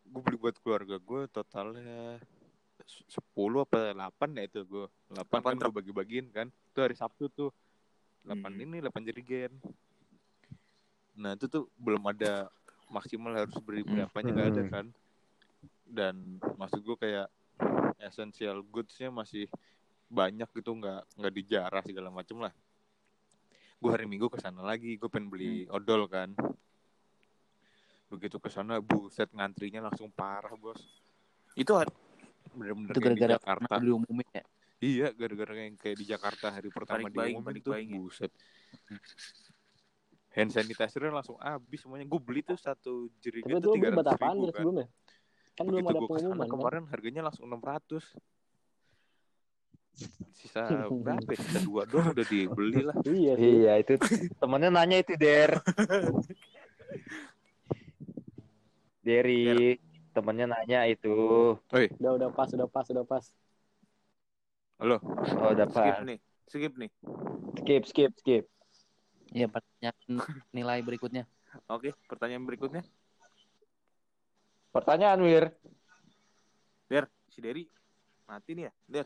[0.07, 2.21] gue beli buat keluarga gue totalnya
[2.85, 6.47] se- 10 apa 8 ya itu gue 8 kan Delapan gue bagi-bagiin kan.
[6.47, 7.49] Itu hari Sabtu tuh.
[8.21, 8.61] 8 Hmm.
[8.61, 9.55] ini 8 jerigen
[11.17, 12.45] nah itu tuh belum ada
[12.87, 14.05] maksimal harus beri Hmm.
[14.05, 14.69] berapanya nggak ada Hmm.
[14.69, 14.85] kan.
[15.81, 16.15] Dan
[16.55, 17.27] maksud gue kayak
[17.97, 19.49] essential goodsnya masih
[20.07, 22.53] banyak gitu nggak nggak dijarah segala macem lah.
[23.77, 25.73] Gue hari minggu ke sana lagi gue pengen beli Hmm.
[25.73, 26.37] odol kan.
[28.07, 30.79] Begitu ke sana buset ngantrinya langsung parah bos.
[31.55, 31.75] Itu
[32.57, 34.43] bener-bener Itu gara-gara Jakarta diumumin ya.
[34.77, 37.97] iya gara-gara yang kayak di Jakarta hari pertama buying, diumumin panik tuh buying ya.
[37.97, 38.31] buset
[40.33, 44.05] hand sanitizernya langsung habis semuanya gue beli tuh satu Tapi jerigen itu tuh tiga buat
[44.05, 44.85] ratus apaan ribu kan sebelumnya?
[45.53, 46.53] Kan belum begitu ada gue ke sana pengumuman kan?
[46.53, 48.13] kemarin harganya langsung 600
[50.29, 50.61] sisa
[50.93, 51.37] berapa ya?
[51.41, 53.49] sisa dua doang udah dibeli lah Iya sih.
[53.65, 53.93] Iya itu
[54.37, 55.57] temennya nanya itu Der.
[59.01, 59.71] Dari
[60.17, 61.13] temennya nanya itu.
[62.01, 63.25] Udah udah pas, udah pas, udah pas.
[64.81, 64.97] halo
[65.41, 66.01] Oh skip dapat.
[66.05, 66.17] nih.
[66.49, 66.89] Skip nih.
[67.61, 68.43] Skip skip skip.
[69.29, 69.97] Iya, pertanyaan
[70.57, 71.29] nilai berikutnya.
[71.69, 72.81] Oke, pertanyaan berikutnya.
[74.73, 75.53] Pertanyaan Wir.
[76.87, 77.67] Der, si Derry
[78.25, 78.73] mati nih ya?
[78.87, 79.05] Der,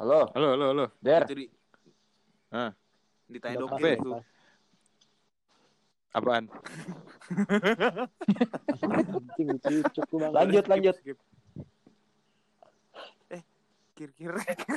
[0.00, 0.86] Halo, Halo, halo, halo.
[1.04, 1.28] Der.
[1.28, 1.46] itu di
[2.48, 2.72] Hah?
[3.28, 4.12] ditanya Udah dokter itu.
[6.16, 6.44] Apaan?
[10.34, 10.94] Lanjut, lanjut.
[10.98, 11.18] Skip, skip.
[13.30, 13.42] Eh,
[13.94, 14.32] kir-kir.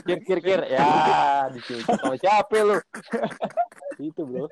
[0.06, 0.62] Kir kir kir.
[0.70, 0.88] Ya,
[1.50, 2.78] dicucuk sama siapa lu?
[4.10, 4.46] Itu bro.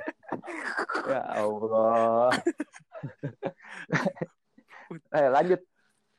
[1.06, 2.30] Ya Allah.
[5.18, 5.62] eh, lanjut.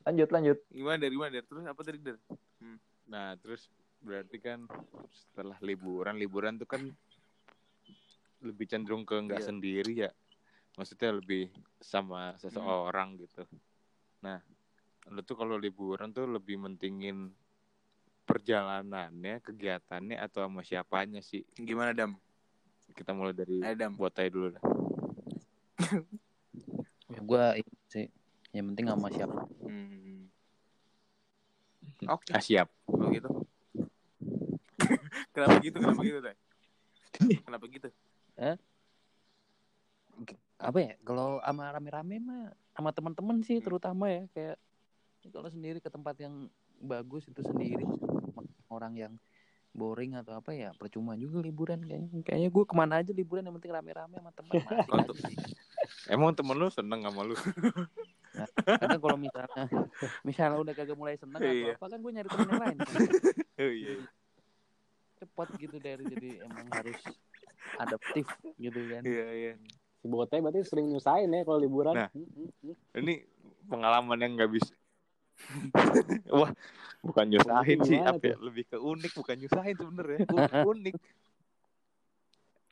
[0.03, 0.57] Lanjut, lanjut.
[0.67, 1.45] Gimana dari mana Der?
[1.47, 2.17] Terus apa tadi Der?
[3.07, 3.67] Nah, terus
[4.03, 4.67] berarti kan
[5.11, 6.83] setelah liburan, liburan tuh kan
[8.43, 9.47] lebih cenderung ke nggak Iya.
[9.47, 10.11] sendiri ya.
[10.73, 13.45] Maksudnya lebih sama seseorang gitu.
[14.25, 14.41] Nah,
[15.13, 17.29] lu tuh kalau liburan tuh lebih mentingin
[18.25, 21.45] perjalanannya, kegiatannya atau sama siapanya sih?
[21.53, 22.17] Gimana Dam?
[22.89, 23.93] Kita mulai dari Ayo Dam.
[23.93, 24.63] Botai dulu dah.
[27.13, 27.43] Ya, gue
[27.93, 28.07] sih
[28.55, 29.45] yang penting sama siapa.
[29.67, 30.31] Hmm.
[32.09, 32.73] Oke, Ah, siap.
[32.89, 33.29] kalau gitu.
[35.35, 35.77] Kenapa gitu?
[35.77, 36.35] Kenapa gitu, Teh?
[37.45, 37.89] Kenapa gitu?
[40.59, 40.93] Apa ya?
[41.01, 43.65] Kalau sama rame-rame mah sama teman-teman sih Hmm.
[43.69, 44.57] terutama ya kayak
[45.29, 46.49] kalau sendiri ke tempat yang
[46.83, 47.85] bagus itu sendiri
[48.67, 49.13] orang yang
[49.71, 53.55] boring atau apa ya percuma juga liburan kayaknya kayaknya gue ke mana aja liburan yang
[53.57, 54.53] penting rame-rame sama teman
[56.11, 57.37] Emang temen lu seneng sama lu?
[58.81, 59.63] kadang kalau misalnya
[60.27, 61.73] misalnya udah kagak mulai seneng atau Iya.
[61.77, 62.77] apa kan gue nyari temen yang lain
[63.61, 63.93] Oh iya.
[65.21, 66.99] cepat gitu dari jadi emang harus
[67.79, 68.25] adaptif
[68.57, 69.53] gitu kan Iya, iya.
[70.03, 71.95] Si Botai berarti sering nyusahin ya kalau liburan.
[71.95, 72.11] Nah.
[72.91, 73.23] Ini
[73.71, 74.75] pengalaman yang nggak bisa.
[76.43, 76.51] Wah,
[76.99, 78.11] bukan nyusahin sih, tuh?
[78.11, 78.35] apa ya?
[78.35, 80.19] Lebih ke unik, bukan nyusahin sebenarnya.
[80.35, 80.95] Unik, unik.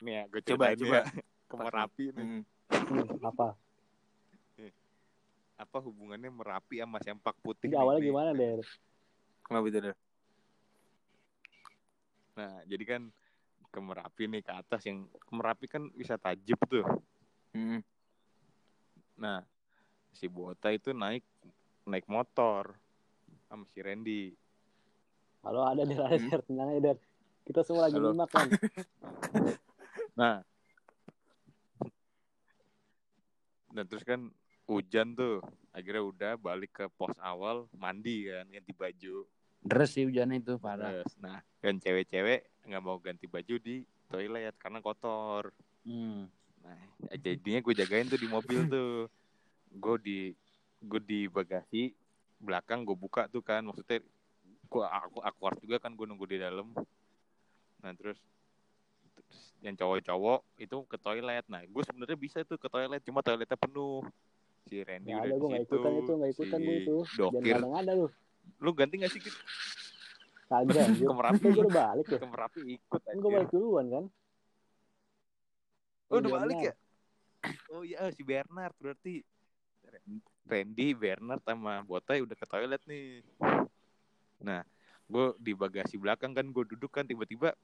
[0.04, 0.98] Nih ya, gue Coba, coba, coba.
[1.00, 1.04] ya.
[1.48, 2.24] Ke Merapi nih.
[2.28, 2.42] Hmm.
[2.68, 3.48] Hmm, apa?
[5.56, 7.72] Apa hubungannya Merapi sama Sempak Putih?
[7.72, 8.08] Ini awalnya nih?
[8.12, 8.60] gimana Der?
[9.40, 9.96] Kenapa itu, Der?
[12.36, 13.02] Nah, jadi kan
[13.72, 16.84] ke Merapi nih ke atas yang ke Merapi kan bisa tajib tuh.
[17.52, 17.84] Hmm.
[19.20, 19.44] Nah,
[20.16, 21.24] si Bota itu naik
[21.84, 22.72] naik motor
[23.46, 24.32] sama si Randy.
[25.44, 26.40] Halo ada Der, ada Hmm.
[26.48, 26.98] Tenang aja Der.
[27.44, 28.12] Kita semua lagi Halo.
[28.12, 28.48] nyimak kan.
[30.12, 30.44] Nah,
[33.72, 34.28] dan terus kan
[34.68, 35.40] hujan tuh.
[35.72, 39.24] Akhirnya udah balik ke pos awal mandi kan ganti baju.
[39.64, 43.80] Deres sih hujannya itu parah Terus, nah kan cewek-cewek nggak mau ganti baju di
[44.12, 45.48] toilet karena kotor.
[45.88, 46.28] hmm.
[46.62, 46.78] Nah,
[47.18, 49.10] jadinya gue jagain tuh di mobil tuh.
[49.72, 50.18] Gue di
[50.82, 51.94] gue di bagasi
[52.42, 54.02] belakang gue buka tuh kan maksudnya
[54.66, 56.74] gue aku aku juga kan gue nunggu di dalam.
[57.82, 58.18] Nah terus,
[59.14, 61.44] terus yang cowok-cowok itu ke toilet.
[61.46, 64.02] Nah gue sebenarnya bisa tuh ke toilet cuma toiletnya penuh.
[64.70, 65.74] Si Randy Nggak udah ada, di gua nggak situ.
[65.74, 66.96] ikutan itu, nggak ikutan si itu.
[67.18, 68.06] Jangan Dokir, kadang ada lu.
[68.62, 69.20] lu ganti gak sih?
[70.46, 71.46] Kagak ke Merapi?
[71.50, 72.18] Gue udah balik ya.
[72.22, 74.04] ke Merapi ikut Kan gue balik duluan kan.
[76.12, 76.74] Oh, udah balik ya?
[77.72, 79.24] Oh iya, si Bernard berarti.
[80.44, 83.24] Randy, Bernard sama Botai udah ke toilet nih.
[84.44, 84.60] Nah,
[85.08, 87.56] gue di bagasi belakang kan, gue duduk kan tiba-tiba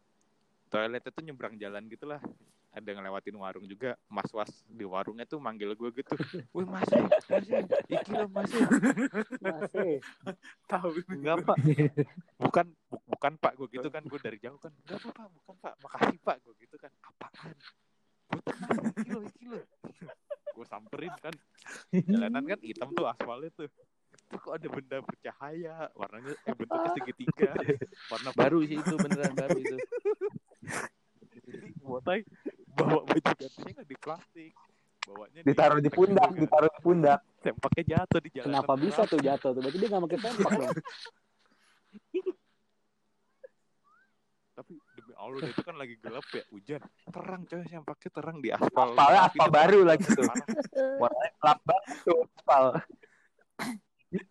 [0.73, 2.25] toiletnya tuh nyebrang jalan gitu lah.
[2.73, 6.15] Ada ngelewatin warung juga, mas was di warungnya tuh manggil gue gitu.
[6.57, 7.55] Wih masih, masih,
[7.91, 8.61] iki lo masih.
[9.41, 9.93] Masih.
[10.69, 10.91] Tahu.
[11.13, 11.57] Enggak pak,
[12.41, 14.73] bukan, bu- bukan pak gue gitu kan, gue dari jauh kan.
[14.85, 16.93] Enggak apa pak, bukan pak, makasih pak gue gitu kan.
[17.05, 17.57] Apaan?
[18.29, 19.61] Iki lo, iki lo.
[20.59, 21.31] gue samperin kan,
[21.95, 23.71] jalanan kan hitam tuh aspalnya tuh.
[24.29, 27.55] Tuh kok ada benda bercahaya, warnanya eh, bentuknya segitiga,
[28.11, 29.77] warna baru sih itu beneran baru itu
[31.49, 32.21] Jadi botai
[32.77, 34.53] bawa baju gantinya kan di plastik,
[35.07, 36.43] bawanya Ditaruh di pundak, gitu kan.
[36.45, 37.19] ditaruh di pundak.
[37.41, 38.49] Sempaknya jatuh di jalanan.
[38.53, 39.61] Kenapa bisa tuh jatuh tuh?
[39.65, 40.75] Berarti dia gak pakai sempak dong.
[44.59, 44.75] Tapi
[45.19, 46.81] Allah itu kan lagi gelap ya, hujan.
[47.11, 48.95] Terang coy, sempaknya terang di aspal.
[48.95, 50.31] Aspalnya aspal itu baru lagi tuh.
[51.03, 52.65] Warnanya gelap banget tuh aspal.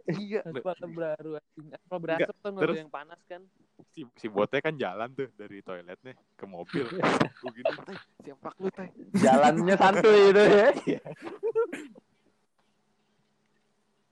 [0.10, 3.46] Iya, aspal baru aspal berasap tuh terus- yang panas kan
[3.94, 6.82] si si bote kan jalan tuh dari toiletnya ke mobil.
[7.46, 8.90] Gue gini, teh, sempak lu teh.
[9.22, 10.70] Jalannya santuy itu ya.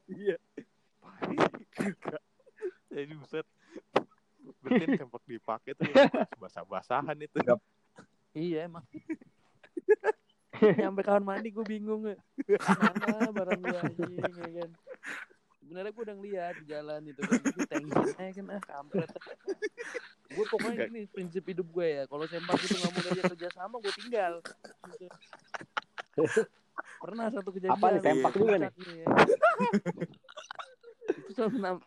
[0.06, 0.38] Iya.
[1.74, 2.22] Kagak.
[2.94, 3.46] Jadi buset.
[4.60, 5.86] Berarti sempak dipakai tuh
[6.42, 7.38] basah-basahan itu.
[8.34, 8.86] iya emang.
[10.56, 12.16] Nyampe kamar mandi gue bingung ya
[12.80, 14.70] mana barang gue anjing ya kan?
[15.60, 17.40] Sebenarnya gue udah ngeliat di jalan itu kan.
[17.44, 18.46] Tapi tensinya kan?
[18.56, 19.10] Ah kampret.
[20.32, 22.04] Gue pokoknya ini prinsip hidup gue ya.
[22.08, 24.34] Kalau sempak itu nggak mau diajak kerja sama gue tinggal.
[24.96, 25.08] Gitu.
[26.96, 28.70] pernah satu kejadian Apa nih, sempak juga nih?
[28.72, 29.08] ya.
[31.36, 31.86] sama nam-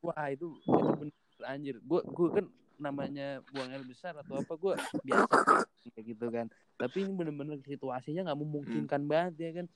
[0.00, 2.46] wah itu itu bener anjir gue gue kan
[2.82, 4.74] namanya buang air besar atau apa gue
[5.06, 5.62] biasa
[5.94, 6.46] kayak gitu kan.
[6.74, 9.66] Tapi ini bener-bener situasinya nggak memungkinkan banget ya kan.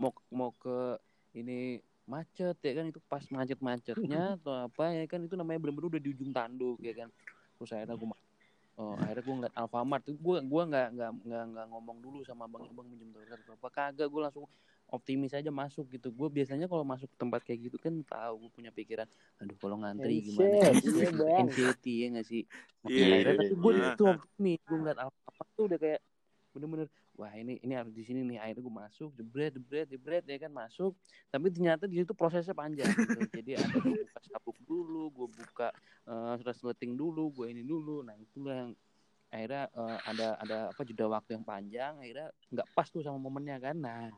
[0.00, 0.96] Mau mau ke
[1.36, 6.00] ini macet ya kan itu pas macet-macetnya atau apa ya kan itu namanya bener-bener udah
[6.00, 7.08] di ujung tanduk ya kan.
[7.60, 8.08] Terus akhirnya gue
[8.78, 11.10] oh akhirnya gue ngeliat Alfamart itu gue gua nggak nggak
[11.50, 14.46] nggak ngomong dulu sama bang bang minjem toilet atau apa kagak gue langsung
[14.88, 16.08] optimis aja masuk gitu.
[16.12, 19.76] Gue biasanya kalau masuk ke tempat kayak gitu kan tahu gue punya pikiran aduh kalau
[19.84, 21.38] ngantri gimana Anjir, iya, Bang.
[21.46, 22.42] anxiety ya nggak sih?
[22.88, 23.88] Iya, iya, tapi gue iya.
[23.92, 26.00] itu optimis gue ngeliat Alfamart tuh udah kayak
[26.56, 28.38] bener-bener wah ini ini harus di sini nih.
[28.40, 30.92] Akhirnya gue masuk jebret jebret jebret ya kan masuk.
[31.28, 33.20] Tapi ternyata di situ prosesnya panjang gitu.
[33.28, 35.68] Jadi ada gue buka sabuk dulu gue buka
[36.08, 38.00] uh, resleting dulu gue ini dulu.
[38.00, 38.72] Nah itulah yang
[39.28, 43.60] akhirnya eh, ada ada apa jeda waktu yang panjang akhirnya nggak pas tuh sama momennya
[43.60, 43.76] kan.
[43.76, 44.08] Nah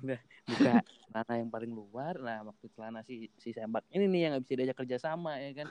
[0.00, 2.14] udah buka celana yang paling luar.
[2.20, 5.64] Nah waktu celana si si sembak ini nih yang nggak bisa diajak kerja sama ya
[5.64, 5.68] kan?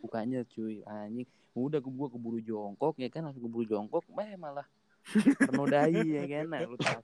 [0.00, 0.80] Bukanya cuy.
[0.88, 1.28] Anjing.
[1.52, 3.28] Udah gue keburu jongkok ya kan?
[3.28, 4.66] Langsung keburu jongkok eh malah
[5.36, 6.44] ternodai ya kan?
[6.48, 7.00] Nah lu tahu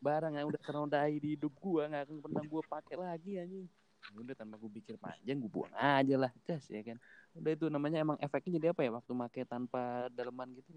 [0.00, 3.66] barang yang udah ternodai di hidup gua nggak akan pernah gua pakai lagi anjing.
[4.14, 6.94] Udah tanpa gue pikir panjang gue buang aja lah jas ya kan?
[7.34, 8.94] Udah itu namanya emang efeknya jadi apa ya?
[8.94, 10.70] Waktu make tanpa daleman gitu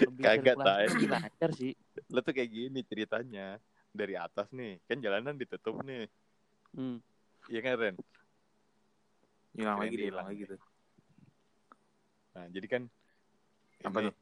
[0.00, 0.86] lebih Kagak, Tai.
[0.88, 1.72] lebih lancar sih
[2.08, 3.60] Lo tuh kayak gini ceritanya.
[3.92, 6.08] Dari atas nih, kan jalanan ditutup nih.
[6.72, 6.96] hmm.
[7.52, 7.96] Iya kan Ren?
[9.52, 10.60] hilang lagi hilang lagi tuh
[12.32, 12.82] Nah, jadi kan
[13.84, 14.14] Apa ini, tuh?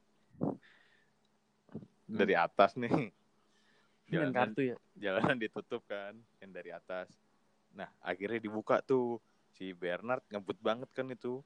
[2.11, 2.91] Dari atas nih.
[4.11, 7.07] Jalanan, kartu ya jalanan ditutup kan, yang dari atas.
[7.71, 9.23] Nah, akhirnya dibuka tuh.
[9.55, 11.39] Si Bernard ngebut banget kan itu.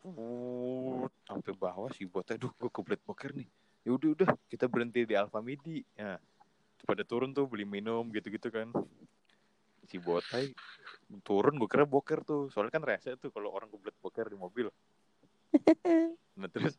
[0.00, 3.48] Put, sampai bawah si botnya, duh gue kebelet boker nih.
[3.84, 5.84] Ya udah udah, kita berhenti di Alfamidi.
[5.92, 6.16] Ya,
[6.88, 8.72] pada turun tuh beli minum gitu-gitu kan.
[9.88, 10.56] Si botai
[11.20, 12.48] turun gue kira boker tuh.
[12.48, 14.68] Soalnya kan rese tuh kalau orang kebelet boker di mobil.
[16.40, 16.78] Nah terus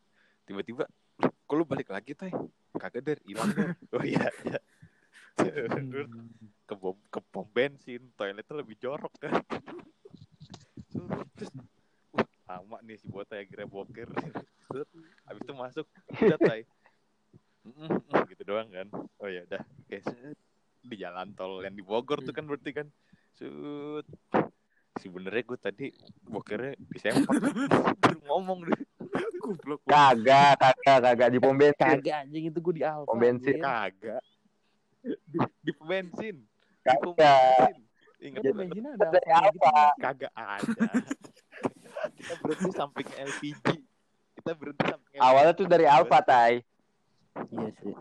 [0.49, 0.89] tiba-tiba,
[1.21, 2.34] "Loh, kok lu balik lagi tay?
[2.73, 3.77] Kagak der, hilang der.
[3.93, 4.25] Oh iya.
[4.41, 4.57] iya.
[6.65, 9.38] Ke bom, ke pom bensin, toiletnya lebih jorok kan.
[11.38, 11.51] Terus,
[12.51, 14.09] wah, lama nih si botai akhirnya boker.
[15.27, 15.87] Habis itu masuk,
[16.19, 16.67] udah tay.
[18.27, 18.87] Gitu doang kan.
[19.19, 19.97] Oh ya udah, oke.
[20.81, 22.87] Di jalan tol yang di Bogor tuh kan berarti kan.
[23.31, 24.03] Sud.
[24.99, 25.85] Sebenernya gue tadi
[26.27, 26.75] bokernya.
[28.01, 28.81] Baru ngomong deh.
[29.39, 29.79] Goblok.
[29.87, 31.97] Kagak, kagak, kagak di pom bensin.
[31.97, 33.57] kagak anjing itu gue di Alfa Pom bensin.
[33.61, 34.21] Kagak.
[35.01, 36.35] Di, di pom bensin.
[36.83, 37.71] Di pom Kagak.
[37.71, 37.75] bensin.
[38.21, 39.83] Ingat bensin ada gitu Alfa.
[39.97, 40.89] Kagak ada.
[42.21, 43.65] Kita berhenti samping LPG.
[44.38, 45.21] Kita berhenti samping LPG.
[45.21, 46.53] Awalnya tuh dari Alfa, Tai.
[47.49, 47.95] iya sih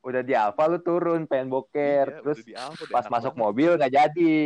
[0.00, 3.42] Udah di Alfa lu turun pengen boker, Iya, terus udah pas masuk banget.
[3.44, 4.36] mobil nggak jadi.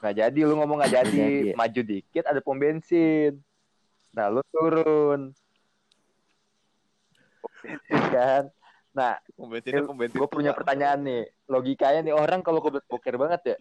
[0.00, 1.28] Nggak jadi, lu ngomong nggak jadi.
[1.52, 3.40] Maju dikit ada pom bensin.
[4.12, 5.32] Nah, lu turun.
[7.40, 8.44] Pom bensin kan.
[8.90, 11.24] Nah, Pom bensinnya pom bensin gue punya pertanyaan nih.
[11.48, 13.56] Logikanya nih orang kalau boker banget ya,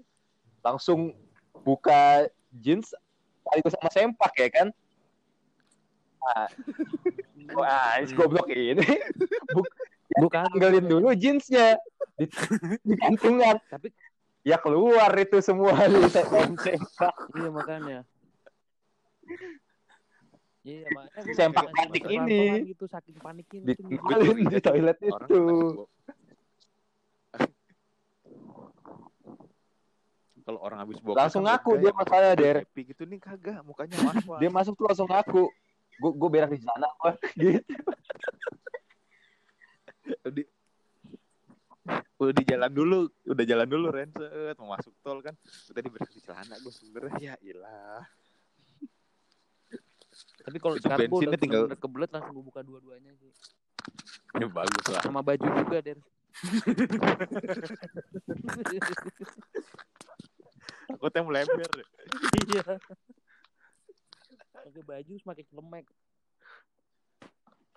[0.60, 1.15] langsung
[1.63, 2.91] buka jeans
[3.49, 4.67] sekaligus sama sempak ya kan?
[7.57, 8.85] Wah, ini goblok ini.
[10.19, 11.81] gue kagak Tanggalin dulu jeansnya.
[12.13, 12.25] Di,
[12.88, 13.57] di gantungan.
[13.65, 13.89] tapi
[14.39, 17.12] Ya keluar itu semua di sem- sempak.
[17.35, 17.99] iya makanya
[20.63, 22.71] iya makanya Sempak panik ini.
[22.71, 23.73] gitu saking paniknya Di,
[24.47, 25.43] di toilet Orang itu.
[26.07, 26.15] kan
[30.49, 32.57] Kalau orang habis boker Langsung ngaku dia masalahnya, Der.
[32.65, 33.05] Happy gitu.
[33.05, 34.41] Nih kagak, mukanya was-was.
[34.41, 35.45] Dia masuk tuh langsung ngaku.
[36.01, 37.13] Gue gue berak di sana gua.
[37.38, 37.62] Gitu.
[40.33, 40.41] di
[42.17, 44.09] udah di jalan dulu udah jalan dulu Ren.
[44.09, 45.38] Set mau masuk tol kan.
[45.69, 48.01] Tadi beres di celana gue sebenernya ya ilah.
[50.49, 53.29] Tapi kalau sekarang gue bensinnya udah tinggal- bener-bener kebelet langsung gue buka dua-duanya sih.
[54.33, 55.05] Ya bagus lah.
[55.05, 56.01] Sama baju juga der
[61.00, 61.72] takutnya melebar
[62.43, 62.64] iya.
[64.52, 65.88] Pakai baju terus pakai celemek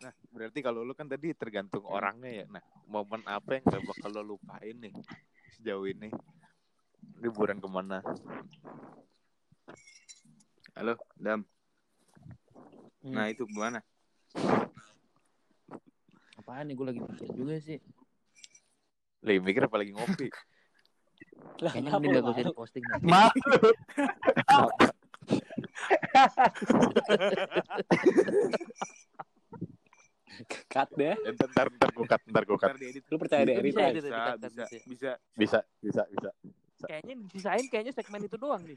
[0.03, 2.47] nah berarti kalau lu kan tadi tergantung orangnya ya.
[2.51, 4.91] Nah momen apa yang gak bakal lo lupain nih
[5.55, 6.11] sejauh ini?
[7.23, 8.03] Liburan ke mana?
[10.75, 11.47] Halo dam.
[13.07, 13.15] Hmm.
[13.15, 13.79] nah itu gimana?
[16.43, 17.79] Apaan nih gue lagi pikir juga sih.
[19.23, 20.35] Lah, mikir apa lagi ngopi
[21.63, 22.51] Lah, kayaknya ini gak usah malu?
[22.51, 22.85] diposting.
[23.07, 23.33] Maaf.
[30.73, 31.13] Cut deh.
[31.37, 32.73] ntar ntar ntar gue cut ntar gue cut
[33.13, 36.31] Lu percaya deh, Bisa bisa bisa bisa bisa bisa bisa bisa
[36.83, 38.75] kayaknya disisain kayaknya segmen itu doang nih.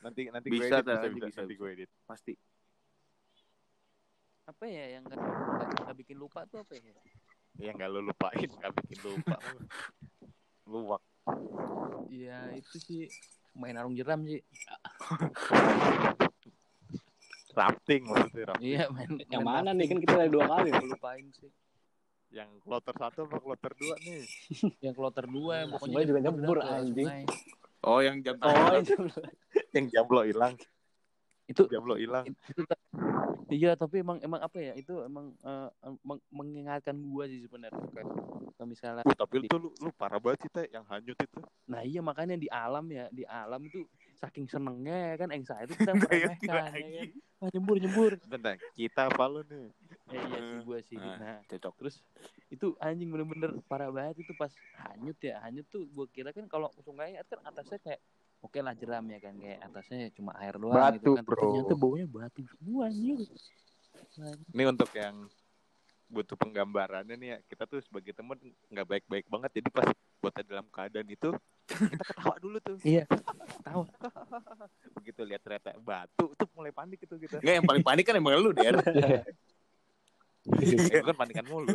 [0.00, 1.60] Nanti nanti Bisa, gue edit, nanti bisa, bisa, nanti bisa.
[1.60, 1.90] gue edit.
[2.08, 2.32] Pasti.
[4.48, 6.96] Apa ya yang nggak nggak- nggak bikin lupa tuh apa ya?
[7.60, 9.36] Ya nggak lu lupain, nggak bikin lupa.
[10.64, 11.02] Luwak.
[12.08, 13.02] Iya itu sih
[13.52, 14.40] main arung jeram sih.
[17.52, 18.64] Rafting maksudnya rafting.
[18.64, 19.10] Iya main.
[19.28, 20.68] Yang main mana nih kan kita ada dua kali.
[20.72, 21.50] Gua lupain sih.
[22.32, 24.24] Yang kloter satu apa kloter dua nih?
[24.80, 27.08] Yang kloter dua Nah, pokoknya juga nyebur ke anjing.
[27.84, 28.80] Oh, yang jam Oh,
[29.76, 30.54] Yang jamblo hilang,
[31.50, 32.24] Itu jamblo hilang.
[32.28, 32.62] itu
[33.52, 35.68] iya tapi emang emang apa ya itu emang eh,
[36.02, 38.06] meng- mengingatkan gua sih sebenarnya kan
[38.56, 41.40] kalau misalnya Wih, tapi itu lu, lu parah banget sih, Teh, yang hanyut itu.
[41.66, 43.84] nah iya makanya di alam ya di alam itu
[44.20, 47.08] saking senengnya ya kan excited kita meremehkan ya kan
[47.42, 49.66] Wah, nyembur nyembur Bentar, kita apa lu nih?
[50.14, 51.72] ya, iya sih gua sih Nah, nah cocok.
[51.82, 51.96] terus
[52.54, 54.52] itu anjing bener-bener parah banget itu pas
[54.86, 58.00] hanyut ya hanyut tuh gua kira kan kalau sungai kan atasnya kayak
[58.42, 61.38] oke lah jeram ya kan kayak atasnya cuma air doang Batu, gitu kan bro.
[61.38, 62.86] ternyata baunya batu semua
[64.12, 65.24] Nah, Ini untuk yang
[66.12, 68.36] butuh penggambarannya nih ya, kita tuh sebagai temen
[68.68, 69.50] nggak baik-baik banget.
[69.60, 69.88] Jadi pas
[70.20, 71.32] buat dalam keadaan itu,
[71.64, 72.76] kita ketawa dulu tuh.
[72.84, 73.08] iya
[73.64, 73.88] tahu
[75.00, 77.40] Begitu lihat ternyata batu, tuh mulai panik itu kita.
[77.40, 78.76] Enggak, yang paling panik kan emang lu, Der.
[80.42, 81.70] Eh, gue kan panikan mulu.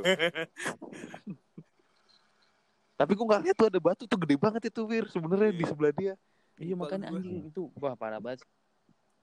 [3.00, 5.96] Tapi gue nggak lihat tuh ada batu tuh gede banget itu Wir sebenarnya di sebelah
[5.96, 6.14] dia.
[6.58, 7.18] Iya makanya gua.
[7.18, 8.42] anjing itu wah parah banget.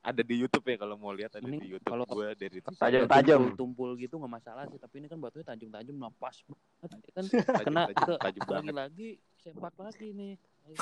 [0.04, 3.56] Ada di YouTube ya kalau mau lihat ada Ini di YouTube kalau- gue dari Tajam-tajam.
[3.56, 6.44] Tumpul gitu nggak masalah sih, tapi ini kan batunya tajam-tajam banget.
[6.84, 7.24] Ya kan
[7.56, 8.60] tajam, kena tajam, ke tajam banget.
[8.60, 9.08] lagi-lagi
[9.40, 10.34] sempak lagi nih.
[10.64, 10.80] itu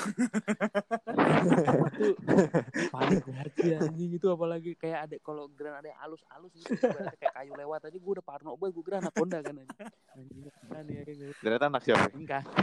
[2.95, 6.71] panik banget sih anjing itu apalagi kayak ada kalau granat ada yang halus-halus gitu
[7.19, 9.79] kayak kayu lewat aja gue udah parno banget gue granat Honda kan anjing.
[10.15, 11.23] Anjing kan ya gitu.
[11.39, 12.07] Ternyata anak siapa?
[12.11, 12.43] Enggak.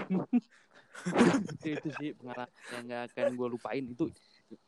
[1.01, 4.05] itu, itu sih pengalaman yang gak akan gue lupain itu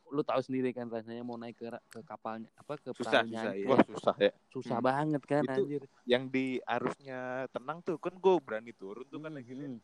[0.09, 3.53] lu tahu sendiri kan rasanya mau naik ke ke kapalnya apa ke Susah, perahunya susah,
[3.53, 3.67] iya.
[3.67, 4.31] Wah susah ya.
[4.47, 4.85] susah Hmm.
[4.85, 7.19] banget kan Itu anjir Yang di arusnya
[7.49, 9.79] tenang tuh kan gue berani turun tuh kan lagi Hmm.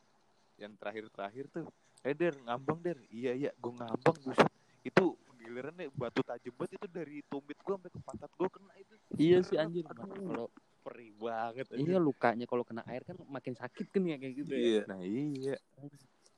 [0.56, 1.66] yang terakhir-terakhir tuh.
[2.02, 2.96] Eh Der, ngambang Der.
[3.10, 4.48] Iya iya, gue ngambang buset.
[4.82, 8.96] Itu gilirannya batu tajam banget itu dari tumit gue sampai ke pantat gue kena itu.
[9.16, 10.48] iya sih anjir kalau
[10.80, 11.68] Perih banget.
[11.76, 14.82] iya lukanya kalau kena air kan makin sakit kan ya kayak gitu ya Iya.
[14.86, 15.56] Nah iya.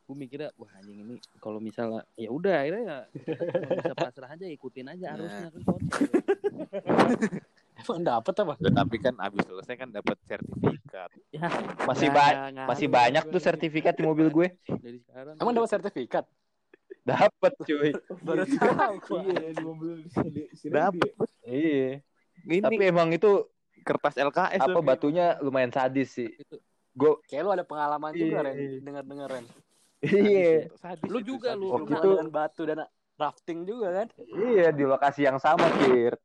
[0.02, 3.00] Gue mikirnya wah anjing ini kalau misalnya ya udah akhirnya ya
[3.72, 5.16] bisa pasrah aja ikutin aja Nah.
[5.16, 6.00] arusnya kan kotor
[7.82, 8.54] emang dapet apa?
[8.56, 11.10] Loh, tapi kan abis selesai kan dapat sertifikat.
[11.32, 11.50] ya
[11.82, 14.48] Masih nggak ba- ngaruh masih banyak tuh sertifikat di mobil gue.
[14.76, 16.26] dari sekarang Emang dapat sertifikat?
[17.02, 17.90] Dapat cuy.
[18.28, 19.20] Baru tahu gua.
[19.26, 19.92] iya di mobil
[20.62, 21.10] Dapet.
[21.44, 22.06] Iya.
[22.44, 23.50] Ini Tapi emang itu
[23.82, 26.30] kertas LKS apa batunya lumayan sadis sih.
[26.92, 28.46] Gue Kayak lu ada pengalaman juga, Iya.
[28.46, 28.56] Ren.
[28.80, 29.46] Dengar-dengar, Ren.
[30.02, 30.68] Iya.
[31.06, 31.70] Lu juga, lu.
[31.72, 32.78] Waktu itu dengan batu dan
[33.16, 34.08] rafting juga kan?
[34.18, 36.18] iya di lokasi yang sama Kir.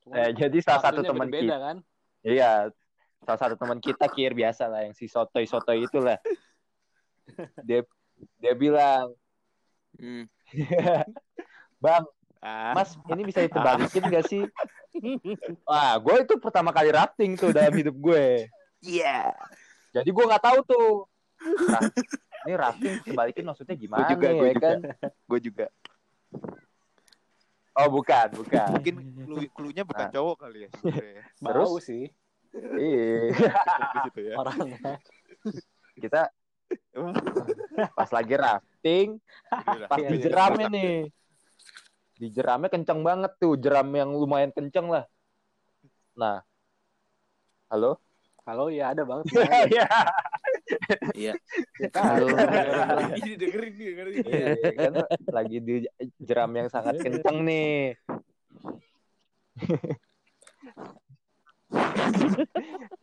[0.00, 1.76] Cuma Eh, jadi salah satu teman kita, kan?
[2.24, 2.72] iya,
[3.20, 6.16] salah satu teman kita Kir biasa lah yang si sotoy sotoy itulah.
[7.68, 7.84] Dia
[8.40, 9.12] dia bilang,
[9.98, 10.24] Hmm.
[11.84, 12.04] bang,
[12.38, 14.46] Ah, mas ini bisa ditebalikin gak sih?
[15.68, 18.46] Wah, gue itu pertama kali rafting tuh dalam hidup gue.
[18.78, 19.34] Iya.
[19.90, 20.88] Jadi gue nggak tahu tuh.
[21.66, 21.90] Ra-
[22.38, 24.68] ini rafting dibalikin maksudnya gimana Gue juga, ya gue juga.
[24.68, 24.78] kan?
[25.26, 25.66] Gue juga.
[27.74, 28.68] Oh bukan, bukan.
[28.74, 30.12] Mungkin clue- clue-nya bukan Nah.
[30.12, 31.22] cowok kali ya sebenarnya.
[31.46, 31.66] Terus?
[31.66, 32.04] Bau sih
[32.74, 33.28] Iya,
[33.94, 34.34] Di situ ya.
[34.34, 34.78] orangnya.
[35.94, 36.22] kita
[37.92, 39.08] pas lagi rafting,
[39.86, 40.94] pas Iya, di jeramnya nih.
[42.18, 45.04] Di jeramnya kenceng banget tuh, jeram yang lumayan kenceng lah.
[46.18, 46.42] Nah,
[47.68, 48.00] halo?
[48.42, 49.28] Kalau ya ada banget.
[49.70, 49.86] Iya,
[51.16, 51.32] Iya.
[51.96, 52.26] halo.
[53.20, 54.14] Ini dengerin nih, dengerin.
[54.24, 54.46] Iya,
[54.76, 54.92] kan
[55.32, 55.74] lagi di
[56.20, 57.96] jeram yang sangat kenceng nih.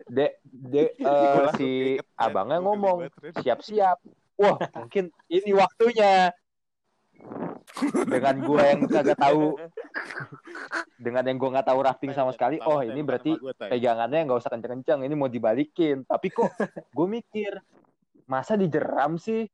[0.05, 1.69] De, de, eh, si
[2.17, 3.09] abangnya ngomong,
[3.41, 3.97] siap-siap.
[4.39, 6.31] Wah, mungkin ini waktunya.
[8.11, 9.59] Dengan gua yang kagak tahu,
[10.99, 12.59] dengan yang gua nggak tahu rafting sama sekali.
[12.63, 15.03] Oh, ini berarti pegangannya nggak usah kenceng-kenceng.
[15.03, 16.03] Ini mau dibalikin.
[16.03, 16.49] Tapi kok
[16.95, 17.59] gue mikir,
[18.27, 19.47] masa dijeram sih?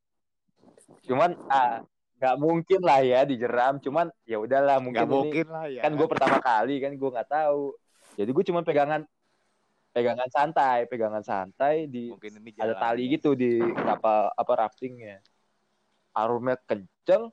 [1.06, 1.86] Cuman ah
[2.22, 3.82] nggak mungkin lah ya dijeram.
[3.82, 5.82] Cuman ya udahlah mungkin Gak ini mungkin lah ya.
[5.86, 7.74] kan gue pertama kali kan gue nggak tahu.
[8.18, 9.02] Jadi gue cuma pegangan
[9.92, 15.20] pegangan santai, pegangan santai di mungkin ini ada tali gitu di kapal apa raftingnya
[16.16, 17.32] arumnya kenceng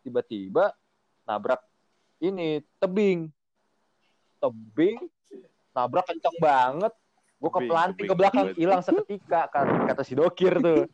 [0.00, 0.72] tiba-tiba
[1.28, 1.60] nabrak
[2.20, 3.28] ini tebing.
[4.38, 4.98] Tebing
[5.70, 6.92] nabrak kenceng banget.
[7.36, 9.66] Gue Tebing, kepelanting ke belakang hilang seketika kan.
[9.86, 10.84] Kata si dokir tuh.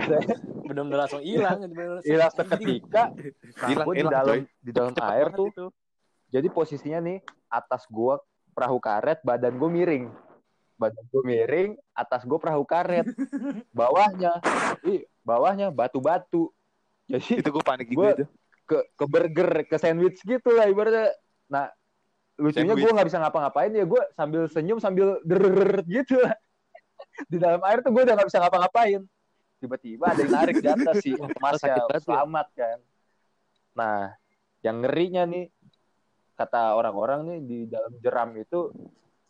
[0.66, 1.56] Bener-bener langsung hilang.
[1.58, 3.12] bener-bener hilang seketika.
[3.56, 4.40] Nah, Hilang, di dalam coy.
[4.60, 5.48] di dalam Cepet air tuh.
[5.48, 5.66] itu.
[6.26, 7.18] jadi posisinya nih
[7.48, 8.14] atas gue
[8.52, 10.04] perahu karet badan gue miring.
[10.76, 13.08] Badan gue miring atas gue perahu karet.
[13.72, 14.44] Bawahnya
[14.82, 16.52] ih bawahnya batu-batu.
[17.06, 18.24] Jadi Itu gue panik Gua- juga itu.
[18.66, 21.14] Ke ke burger ke sandwich gitu lah ibaratnya
[21.46, 21.70] nah
[22.36, 26.36] lucunya gue nggak bisa ngapa-ngapain ya gue sambil senyum sambil der gitu lah
[27.30, 29.00] di dalam air tuh gue udah nggak bisa ngapa-ngapain
[29.56, 31.98] tiba-tiba ada yang narik di atas ya banget ya.
[32.04, 32.78] selamat kan
[33.72, 34.00] nah
[34.60, 35.46] yang ngerinya nih
[36.36, 38.68] kata orang-orang nih di dalam jeram itu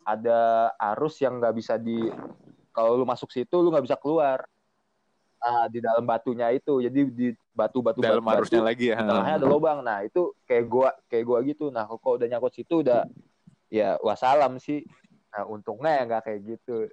[0.03, 2.11] ada arus yang nggak bisa di
[2.75, 4.43] kalau lu masuk situ lu nggak bisa keluar
[5.39, 7.27] nah, di dalam batunya itu jadi di
[7.57, 9.01] batu-batu Dalam batu, arusnya lagi ya.
[9.01, 12.85] tengahnya ada lubang nah itu kayak gua kayak gua gitu nah kalau udah nyangkut situ
[12.85, 13.09] udah
[13.67, 14.85] ya wassalam sih
[15.27, 16.85] nah untungnya ya nggak kayak gitu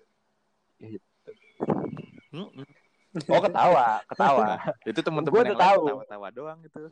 [2.35, 2.67] Mm-mm.
[3.31, 4.59] oh ketawa ketawa
[4.91, 5.83] Itu teman-teman Gua yang tahu.
[5.87, 6.83] tawa-tawa doang itu.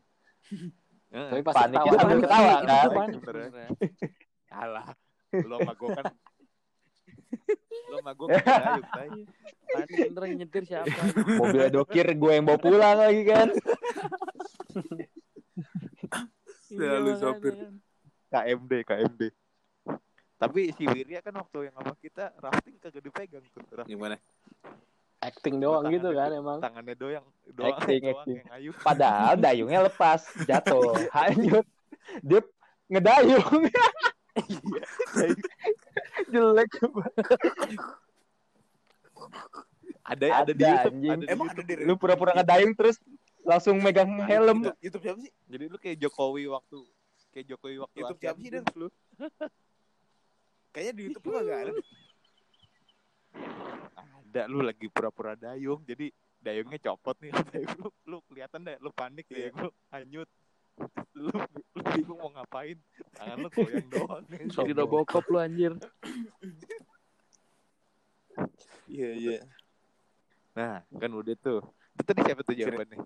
[1.10, 1.28] Heeh.
[1.28, 2.24] Tapi pas ketawa, sambil panik.
[2.24, 2.88] ketawa, Itu kan?
[2.94, 3.20] panik.
[4.48, 4.86] Alah,
[5.34, 6.04] lo sama gue kan
[7.88, 8.26] lo sama gue
[10.12, 10.92] bener yang nyetir siapa?
[11.40, 13.48] mobil dokir gue yang bawa pulang lagi kan
[16.72, 17.52] Ya, lu makanya sopir.
[18.32, 19.20] KMD, KMD.
[20.40, 23.60] Tapi si Wirya kan waktu yang sama kita rafting kagak dipegang tuh.
[23.68, 23.92] Rafting.
[23.92, 24.16] Gimana?
[25.20, 26.58] Acting doang Tangannya gitu kan emang.
[26.64, 28.38] Tangannya doang, doang, Acting, doang acting.
[28.40, 31.66] yang padahal dayungnya lepas jatuh hanyut
[32.24, 32.40] dia
[32.88, 33.68] ngedayung
[36.28, 36.70] jelek
[40.02, 41.12] Ada, Ada, ada, di YouTube, anjing.
[41.14, 41.62] ada di Emang YouTube.
[41.62, 42.96] ada di lu pura-pura ngedayung terus
[43.42, 45.32] langsung megang helm YouTube, YouTube siapa sih?
[45.46, 46.78] Jadi lu kayak Jokowi waktu
[47.30, 48.88] kayak Jokowi waktu YouTube siapa sih, Games lu.
[50.70, 51.72] Kayaknya di YouTube lu gak ada.
[53.94, 55.80] Ada lu lagi pura-pura dayung.
[55.86, 56.10] Jadi
[56.42, 59.54] dayungnya copot nih dayung lu, lu kelihatan deh lu panik Iya.
[59.54, 60.28] dayung lu hanyut.
[61.12, 61.30] Lu,
[61.76, 62.78] lu bingung mau ngapain.
[63.14, 64.24] Tangan lu goyang doang.
[64.54, 65.72] Jadi Robocop lu anjir.
[68.88, 69.38] Iya, iya.
[70.52, 71.60] Nah, kan udah tuh.
[71.96, 72.98] Itu tadi siapa tuh jawabannya?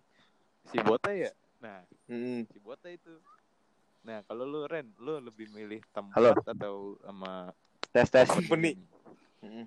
[0.67, 1.31] Si Bota ya?
[1.63, 2.47] Nah, Mm.
[2.51, 3.19] si Bota itu.
[4.07, 6.33] Nah, kalau lu Ren, lu lebih milih tempat Halo.
[6.47, 7.51] atau sama
[7.91, 8.79] tes tes Company.
[9.43, 9.67] Mm.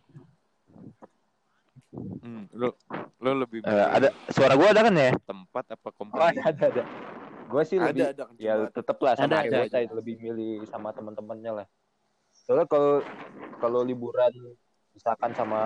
[1.90, 2.70] Hmm, lu
[3.20, 6.38] lu lebih milih ada suara gue ada kan ya tempat apa oh company?
[6.38, 6.84] ada ada, ada.
[7.50, 8.24] Gue sih lebih Ada, ada.
[8.30, 11.68] kenceng ya tetep lah sama Ada, ada, itu lebih milih sama teman-temannya lah
[12.46, 13.02] soalnya kalau
[13.58, 14.32] kalau liburan
[14.94, 15.62] misalkan sama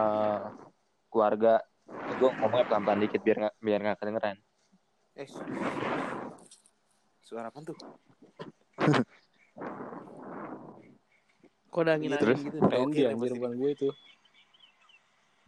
[1.11, 1.59] keluarga
[2.15, 4.37] gue ngomongnya pelan-pelan dikit biar nggak biar nggak kedengeran
[5.13, 5.45] Eh, su-
[7.21, 7.77] suara apa tuh?
[11.69, 12.41] Kok ada angin Terus?
[12.41, 12.57] angin gitu?
[12.65, 13.89] Randy anjir masih bukan gue itu.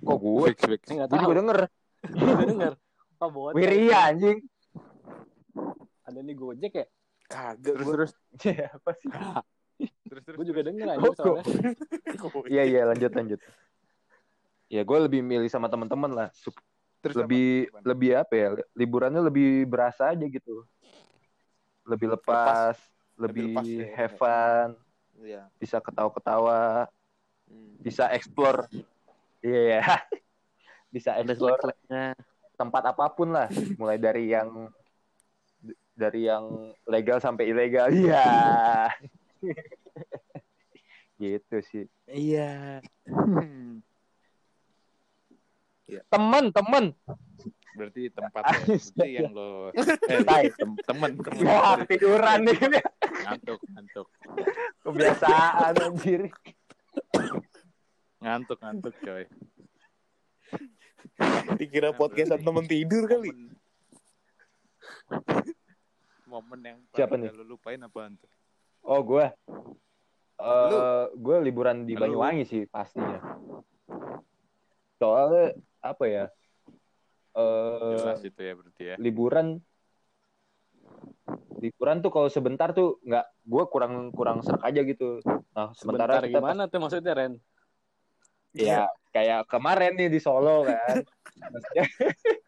[0.06, 0.82] kok gue Fix, fix.
[0.94, 1.24] Enggak gue tahu.
[1.26, 1.60] juga denger
[2.14, 2.74] Gue denger.
[3.18, 3.50] Oh.
[3.58, 4.38] Wirya anjing
[6.06, 6.86] Ada nih Gojek ya?
[7.26, 7.74] Kagak.
[7.74, 8.12] Terus gua- terus
[8.45, 9.10] Iya, apa sih
[10.10, 10.38] terus terus.
[10.38, 11.43] Gue juga denger kok- soalnya.
[12.47, 13.39] iya iya lanjut lanjut
[14.66, 16.58] ya gue lebih milih sama teman-teman lah Sup-
[17.03, 17.86] Terus lebih apa?
[17.86, 20.66] lebih apa ya liburannya lebih berasa aja gitu
[21.86, 22.80] lebih lepas,
[23.14, 23.86] lebih, Lebih lepas ya.
[23.93, 24.70] have fun
[25.22, 25.41] Iya.
[25.58, 26.89] bisa ketawa-ketawa
[27.45, 27.78] Hmm.
[27.78, 28.66] bisa explore
[29.45, 29.86] iya
[30.95, 31.62] bisa Ada explore
[32.58, 33.45] tempat apa pun lah
[33.78, 34.72] mulai dari yang
[35.96, 36.46] dari yang
[36.86, 38.91] legal sampai ilegal iya
[41.18, 42.84] gitu sih Iya.
[46.10, 46.86] temen temen
[47.76, 48.56] Berarti tempat ya.
[48.56, 51.43] Berarti yang lo eh tem- temen temen.
[51.43, 52.56] ya tiduran nih
[53.26, 54.08] Ngantuk, ngantuk.
[54.80, 56.32] kebiasaan anjir
[58.18, 59.24] Ngantuk, ngantuk coy.
[61.56, 63.30] Dikira podcastan temen tidur kali.
[66.36, 67.32] Momen yang Siapa nih?
[67.32, 68.28] lo lupain apaan tuh?
[68.84, 69.26] oh gue
[70.36, 70.78] eh Lu?
[71.18, 72.04] gue liburan di Lu?
[72.04, 73.24] Banyuwangi sih pastinya
[74.96, 76.26] soalnya apa ya
[77.34, 78.96] eh Jelas itu ya berarti ya.
[78.98, 79.64] liburan
[81.58, 86.22] liburan tuh kalau sebentar tuh nggak gue kurang kurang serak aja gitu nah sementara Sebentar
[86.22, 87.34] kita pas- gimana tuh maksudnya Ren?
[88.54, 91.00] ya kayak kemarin nih di Solo kan
[91.36, 91.90] Maksudnya-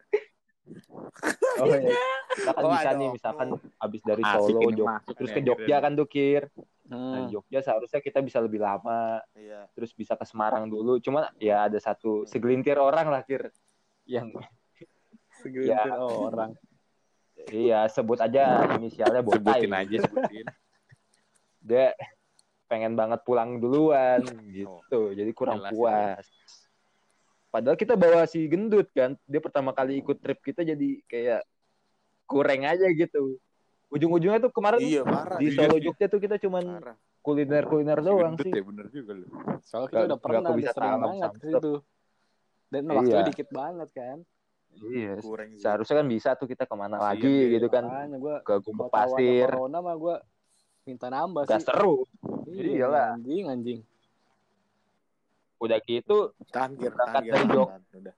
[1.58, 1.96] oh iya
[2.30, 3.48] kita kan Oh, bisa nih misalkan
[3.78, 6.42] abis dari Asik Solo ini Jog- masuk terus ke Jogja kan tuh Kir
[6.84, 7.28] nah, Hmm.
[7.28, 9.68] Jogja seharusnya kita bisa lebih lama Iya.
[9.72, 13.52] terus bisa ke Semarang dulu cuma ya ada satu segelintir orang lah Kir
[14.04, 14.32] yang
[15.38, 15.98] Segelintir Ya.
[15.98, 16.50] orang.
[17.48, 20.46] iya sebut aja inisialnya Botai Sebutin aja, sebutin.
[21.60, 21.94] dia
[22.66, 25.14] pengen banget pulang duluan gitu.
[25.14, 26.24] Jadi kurang Jelas, puas.
[27.58, 29.18] Padahal kita bawa si gendut kan.
[29.26, 31.42] Dia pertama kali ikut trip kita jadi kayak
[32.22, 33.34] kurang aja gitu.
[33.90, 35.42] Ujung-ujungnya tuh kemarin Iya parah.
[35.42, 35.90] di Iya Solo sih.
[35.90, 36.78] Jogja tuh kita cuman
[37.18, 38.52] kuliner-kuliner doang Gendut sih.
[38.54, 39.26] ya bener juga lu.
[39.66, 41.72] Soalnya kita udah pernah, kewisata sering banget situ.
[42.68, 42.94] Dan Iya.
[42.94, 44.18] waktunya dikit banget kan.
[44.78, 45.12] Iya.
[45.18, 45.58] Kurang sih.
[45.58, 47.58] Seharusnya kan bisa tuh kita ke mana lagi dia.
[47.58, 47.84] gitu kan.
[48.12, 49.50] Gue Ke Gumuk Pasir.
[49.50, 50.16] corona mah gue
[50.86, 51.66] minta nambah Gak sih.
[51.66, 52.06] seru.
[52.46, 53.18] Iya, Iyalah.
[53.18, 53.80] Anjing, anjing.
[55.58, 57.32] Udah gitu Tahan Gir, Berangkat tahan Gir.
[57.34, 58.14] dari Jog- Udah.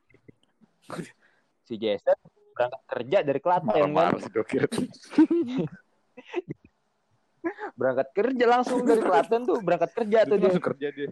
[1.66, 2.18] si Jason
[2.50, 4.12] berangkat kerja dari Klaten kan.
[7.72, 10.52] Berangkat kerja langsung dari Klaten tuh berangkat kerja tuh dia.
[10.52, 11.08] kerja dia.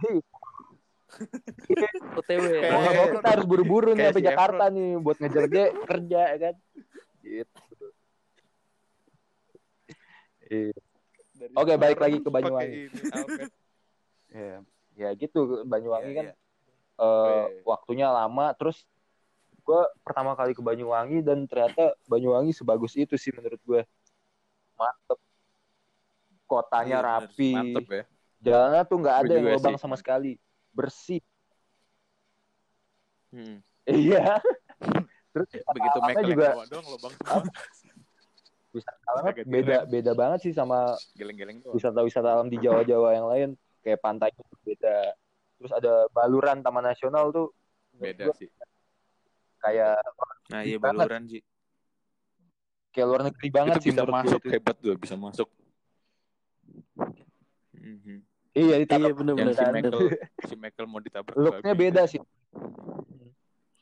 [2.10, 6.20] OTW Mau nggak mau kita harus buru-buru nih sampai Jakarta nih buat ngejar dia kerja
[6.24, 6.54] ya kan.
[7.20, 7.60] Gitu.
[10.50, 10.74] Iya.
[11.52, 12.90] Oke, balik lagi ke Banyuwangi.
[14.30, 14.62] Alpet.
[14.96, 16.34] Ya, ya gitu Banyuwangi Iya, kan iya.
[16.96, 17.62] eh, Oke.
[17.64, 18.84] waktunya lama terus
[19.60, 23.80] gue pertama kali ke Banyuwangi dan ternyata Banyuwangi sebagus itu sih menurut gue
[24.74, 25.18] mantep
[26.44, 27.18] kotanya Iya, bener.
[27.28, 28.04] rapi Mantep ya.
[28.40, 30.38] jalannya tuh nggak ada yang lubang sama sekali
[30.70, 31.20] bersih
[33.30, 33.62] Hmm.
[33.86, 34.42] iya
[35.30, 37.12] terus Begitu alamnya Michael juga doang lubang
[38.70, 41.78] wisata alamnya Agak beda beda banget sih sama Geleng-geleng doang.
[41.78, 43.50] wisata-wisata alam di Jawa-Jawa yang lain
[43.80, 44.96] kayak pantai itu beda
[45.56, 47.48] terus ada Baluran Taman Nasional tuh
[47.92, 48.48] Beda gua sih.
[49.58, 50.00] kayak
[50.48, 51.04] Nah iya Banget.
[51.04, 51.42] baluran sih.
[52.90, 54.50] kayak luar negeri banget Itu sih bisa masuk itu.
[54.50, 55.48] hebat tuh, bisa masuk.
[57.72, 58.18] Mhm.
[58.52, 59.64] iya Iya ditangkap bener Yang bener si.
[59.70, 60.00] Michael,
[60.48, 61.36] si Michael mau ditabrak.
[61.36, 62.20] looknya beda sih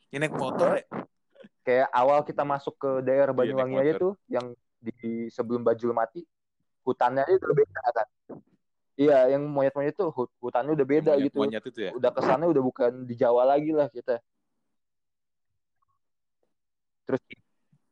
[0.09, 0.83] Ini naik motor ya?
[1.61, 4.45] kayak awal kita masuk ke daerah Iya, Banyuwangi aja tuh yang
[4.79, 4.93] di
[5.29, 6.25] sebelum Bajul mati
[6.81, 8.07] hutannya aja udah beda kan
[8.99, 11.91] iya yang monyet-monyet tuh hut- hutannya udah beda Yang gitu Monyet itu ya.
[11.95, 14.19] udah kesannya udah bukan di Jawa lagi lah kita
[17.07, 17.23] terus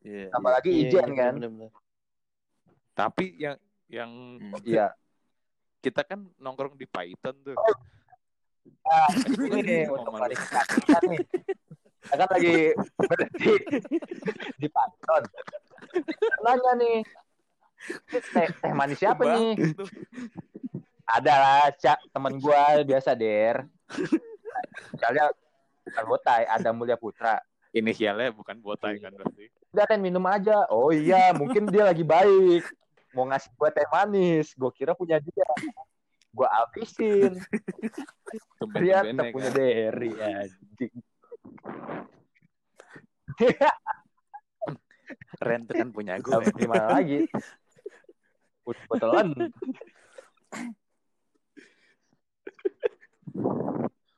[0.04, 0.30] Iya.
[0.30, 1.72] tambah lagi Iya, Ijen iya, kan bener, bener.
[2.94, 3.56] Tapi yang
[3.88, 4.60] yang Hmm.
[4.64, 4.92] iya
[5.80, 7.56] kita kan nongkrong di Python tuh.
[8.84, 11.20] nah, Bukan ini gitu, untuk klarifikasikan nih
[12.04, 12.56] kita kan lagi
[12.98, 13.48] berhenti
[14.62, 15.24] di Panton
[16.42, 16.98] nanya nih
[18.08, 19.88] "Ini teh, teh manis siapa nih Tuh.
[21.08, 23.64] Ada lah cak temen gua biasa der.
[25.00, 25.32] Kalian
[25.88, 27.40] bukan botai ada mulia putra.
[27.72, 29.48] Inisialnya bukan botai kan berarti.
[29.72, 30.68] udah Ren minum aja.
[30.68, 32.68] Oh iya mungkin dia lagi baik.
[33.16, 34.52] Mau ngasih gua teh manis.
[34.60, 35.48] Gua kira punya dia.
[36.36, 37.40] Gua habisin.
[38.60, 39.58] Ternyata Tumben-tumbennya punya kan.
[39.58, 40.96] Derry anjing.
[45.38, 46.36] Ren tuh kan punya gue.
[46.58, 47.30] Gimana lagi?
[48.66, 49.32] Betulan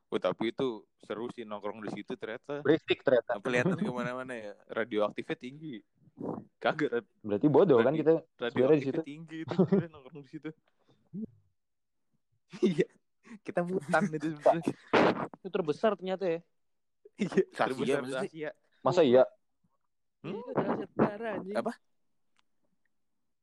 [0.09, 0.67] Oh, tapi itu
[0.99, 4.53] seru sih nongkrong di situ ternyata berisik ternyata Kelihatan ke mana-mana ya.
[4.67, 5.85] radioaktifnya tinggi.
[6.57, 9.01] Kagak berarti bodoh kan Berarti- kita Sebenarnya di radioaktifnya situ.
[9.05, 9.53] tinggi itu
[9.87, 10.49] nongkrong di situ.
[12.59, 12.87] Iya.
[13.45, 14.73] Kita mutan itu sebenarnya.
[15.37, 16.39] Itu terbesar ternyata ya.
[17.15, 18.01] Iya, terbesar?
[18.25, 18.49] Asia.
[18.79, 19.23] masa iya
[20.19, 20.35] Hmm?
[21.45, 21.59] Iya.
[21.59, 21.71] Apa?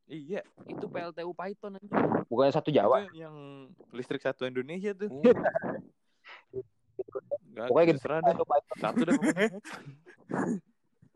[0.06, 0.40] Iya,
[0.70, 1.90] Itu PLTU Python anjing.
[2.30, 3.34] bukannya satu Jawa itu yang
[3.90, 5.10] listrik satu Indonesia tuh.
[5.10, 5.22] Oh.
[7.50, 8.36] Enggak, pokoknya gitu deh.
[8.78, 9.16] Satu deh.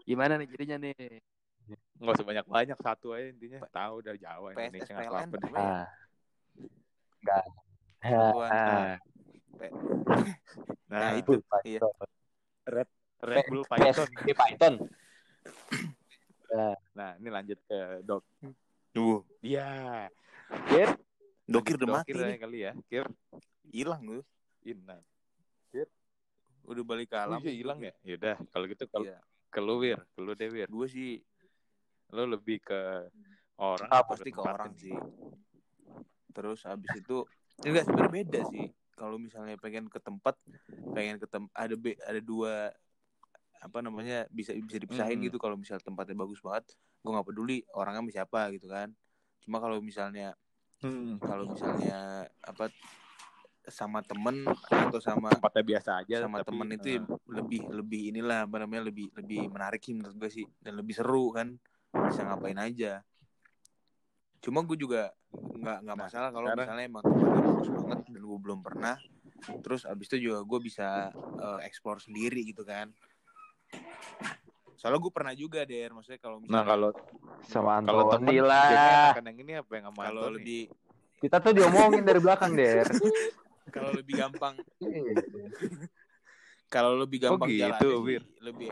[0.02, 0.94] Gimana nih jadinya nih?
[2.02, 3.62] Enggak usah banyak-banyak, satu aja intinya.
[3.70, 5.50] Tahu dari Jawa PSS Indonesia nggak PLN apa-apa deh.
[5.50, 5.60] ya?
[5.60, 5.86] ah
[7.20, 7.44] enggak
[8.00, 8.50] Satuan.
[8.50, 8.96] ah,
[10.90, 11.94] Nah, Nah, itu itu Python
[13.22, 14.08] Red Bull Python.
[14.10, 14.74] PSP Python
[16.98, 18.26] Nah, ini lanjut ke Dok.
[18.90, 20.10] Duh, Iya.
[20.66, 20.90] Kir
[21.46, 22.30] dokir udah mati Dokir nih.
[22.34, 22.72] ya kali ya.
[22.90, 23.04] Kir
[23.70, 24.20] Hilang lu.
[24.62, 25.00] Inan.
[26.60, 27.40] Udah balik ke alam.
[27.42, 27.90] iya hilang ya?
[28.04, 29.18] Yaudah, kalau gitu kalau Iya.
[29.50, 30.68] ke lu Wir, ke lu deh Wir.
[30.70, 31.18] Gue sih
[32.10, 33.06] Lu lebih ke
[33.54, 34.94] orang Ah, apa pasti ke tempat orang sih.
[36.30, 37.22] Terus habis itu
[37.62, 38.66] enggak sebenarnya beda sih.
[38.92, 40.34] Kalau misalnya pengen ke tempat,
[40.90, 42.74] pengen ke tem ada be ada dua
[43.60, 45.26] apa namanya bisa bisa dipisahin Hmm.
[45.28, 46.72] gitu kalau misalnya tempatnya bagus banget.
[47.04, 48.88] Gue nggak peduli orangnya sama siapa gitu kan.
[49.44, 50.32] Cuma kalau misalnya
[50.80, 51.20] Hmm.
[51.20, 52.72] kalau misalnya apa
[53.68, 58.48] sama temen atau sama Tempatnya biasa aja sama tapi, temen itu ya lebih lebih inilah
[58.48, 60.46] apa namanya lebih lebih menarik sih menurut gue sih.
[60.58, 61.60] Dan lebih seru kan
[61.92, 63.04] bisa ngapain aja.
[64.40, 68.22] Cuma gue juga nggak nggak Nah, masalah kalau sekarang- misalnya emang tempatnya bagus banget dan
[68.24, 68.96] gue belum pernah.
[69.60, 72.88] Terus abis itu juga gue bisa eh, explore sendiri gitu kan
[74.74, 76.90] soalnya gue pernah juga deh maksudnya kalau Nah, misalnya kalau
[77.44, 80.62] sama kalau temen Antoni lah enakan yang ini apa yang sama kalau lebih
[81.20, 82.88] Kita tuh diomongin dari belakang, Der.
[83.76, 85.20] kalau lebih gampang Iya.
[86.72, 88.22] kalau lebih Oh, gampang gitu, jalannya sih, Wir.
[88.40, 88.68] lebih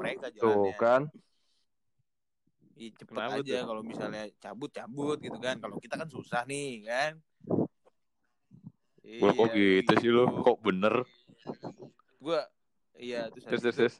[0.00, 1.02] mereka Tuh jalannya kan.
[2.72, 3.66] Ih, cepet Kenapa aja tuh?
[3.68, 7.12] kalau misalnya cabut cabut gitu kan kalau kita kan susah nih kan
[9.20, 10.24] Wah, kok gitu sih lo?
[10.40, 11.04] Kok bener?
[12.16, 12.46] gua
[13.02, 13.96] iya terus, Terus, terus, terus.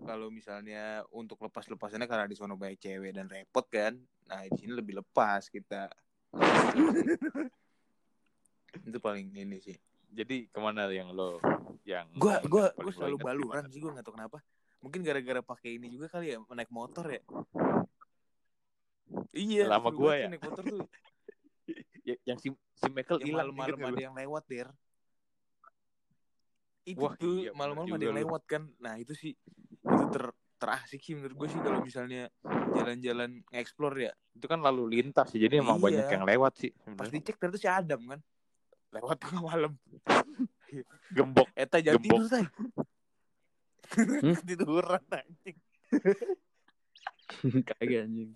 [0.00, 3.92] kalau misalnya untuk lepas lepasannya karena di sono banyak cewek dan repot kan
[4.26, 5.92] nah di sini lebih lepas kita.
[8.88, 9.76] Itu paling ini sih.
[10.10, 11.38] Jadi ke mana yang lo
[11.86, 14.38] yang gua gua gua selalu inget baluran sih gua nggak tahu kenapa.
[14.82, 17.20] Mungkin gara-gara pakai ini juga kali ya naik motor ya.
[19.36, 20.26] Iya Lama gua ya.
[20.32, 20.82] naik motor tuh.
[22.06, 24.70] Ya- yang si si Michael hilang nggak ada yang lewat der
[26.86, 29.34] itu Wah, tuh iya, malam-malam ada yang lewat kan nah itu sih
[29.82, 30.24] itu ter
[30.56, 32.32] terasik sih menurut gue sih kalau misalnya
[32.72, 35.84] jalan-jalan explore ya Itu kan lalu lintas sih, jadi emang Iya.
[35.84, 36.70] banyak yang lewat sih.
[36.72, 37.12] pas sebenarnya.
[37.12, 38.20] dicek ternyata si Adam kan
[38.90, 39.72] lewat tengah malam
[41.08, 41.48] Gembok.
[41.52, 42.16] eta jangan Gembok.
[42.16, 42.44] tidur say
[43.86, 44.34] Hmm?
[44.48, 45.56] tiduran anjing
[47.68, 48.30] Kagak anjing.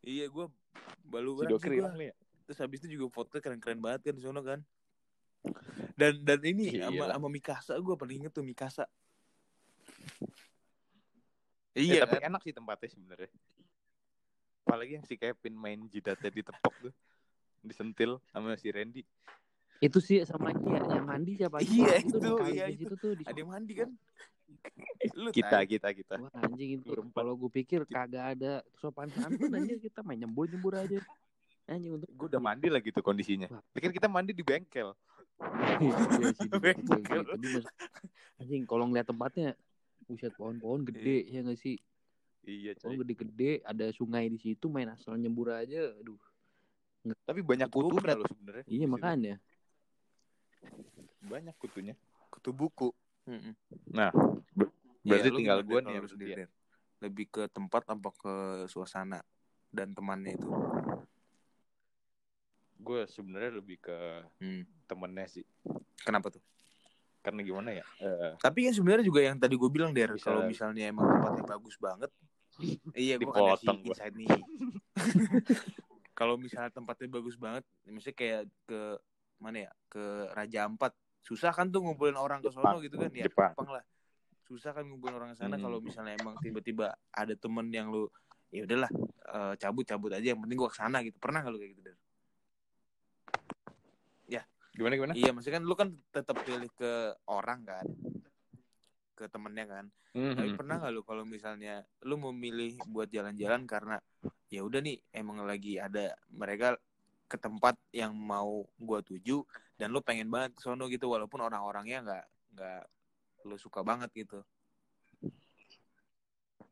[0.00, 2.00] iya gue Si hilang gua.
[2.00, 2.14] nih ya.
[2.44, 4.60] terus habis itu juga foto keren-keren banget kan di sono kan
[5.98, 8.84] dan dan ini sama sama Mikasa gue paling inget tuh Mikasa
[11.78, 13.30] Iya, iya tapi kan enak sih tempatnya sebenarnya.
[14.66, 16.94] Apalagi yang si Kevin main jidatnya ditepok tuh.
[17.62, 19.06] Disentil sama si Randy.
[19.78, 21.70] Itu sih sama ini ya, yang mandi siapa aja?
[21.70, 22.82] Iya, itu, itu, iya, di itu.
[22.82, 23.90] situ tuh di ada yang mandi kan
[25.14, 26.14] lu Kita, kita, kita.
[26.18, 30.74] Wah anjing itu kalau gue pikir kagak ada sopan santun anjir kita main nyembur nyembur
[30.78, 30.98] aja
[31.68, 33.46] anjing untuk Gue udah mandi lagi tuh kondisinya.
[33.76, 34.96] Pikir kita mandi di bengkel.
[35.78, 35.94] Iya
[37.54, 37.70] mas-
[38.40, 39.54] anjing kalau ngeliat tempatnya
[40.06, 41.76] buset pohon-pohon gede ya nggak sih
[42.48, 43.02] Iya, pohon coy.
[43.04, 46.18] gede-gede ada sungai di situ main asal nyembur aja aduh
[47.24, 48.64] Tapi banyak Kutu loh sebenarnya.
[48.68, 49.34] iya makanya
[51.24, 51.94] Banyak kutunya.
[52.32, 52.90] kutu buku
[53.28, 53.52] Mm-mm.
[53.92, 54.08] Nah,
[54.56, 54.72] ber-
[55.04, 56.36] Iya, berarti lu tinggal gue nih setia.
[56.44, 56.48] Der?
[56.98, 58.34] lebih ke tempat apa ke
[58.66, 59.20] suasana
[59.70, 60.48] dan temannya itu
[62.78, 63.96] Gue sebenarnya lebih ke
[64.38, 64.62] Hmm.
[64.84, 65.44] temennya sih.
[65.98, 66.40] kenapa tuh
[67.18, 67.84] Karena gimana ya?
[67.98, 71.44] Eh, tapi kan sebenarnya juga yang tadi gue bilang der Bisa- kalau misalnya emang tempatnya
[71.50, 72.10] bagus banget
[72.94, 73.92] iya gue Dipotong gua.
[73.92, 74.30] insight nih
[76.14, 78.80] kalau misalnya tempatnya bagus banget misalnya kayak ke
[79.38, 80.02] mana ya ke
[80.32, 82.78] Raja Ampat susah kan tuh ngumpulin orang ke sono Jepang.
[82.80, 83.52] gitu kan ya Jepang.
[83.52, 83.84] Jepang lah
[84.44, 85.64] susah kan ngumpulin orang ke sana Hmm.
[85.64, 88.08] kalau misalnya emang tiba-tiba ada temen yang lu
[88.48, 88.88] ya udahlah
[89.28, 91.82] eh, cabut cabut aja yang penting gua ke sana gitu pernah gak lu kayak gitu
[91.84, 91.96] der
[94.78, 95.14] gimana gimana?
[95.18, 97.86] iya maksudnya kan lu kan tetap pilih ke orang kan.
[99.18, 99.84] Ke temennya kan.
[100.14, 100.58] Tapi Mhm.
[100.58, 103.98] pernah nggak lu kalau misalnya lu memilih buat jalan-jalan karena
[104.48, 106.78] ya udah nih emang lagi ada mereka
[107.28, 109.44] ke tempat yang mau gua tuju
[109.76, 112.24] dan lu pengen banget ke sono gitu walaupun orang-orangnya nggak
[112.56, 112.82] nggak
[113.50, 114.40] lu suka banget gitu.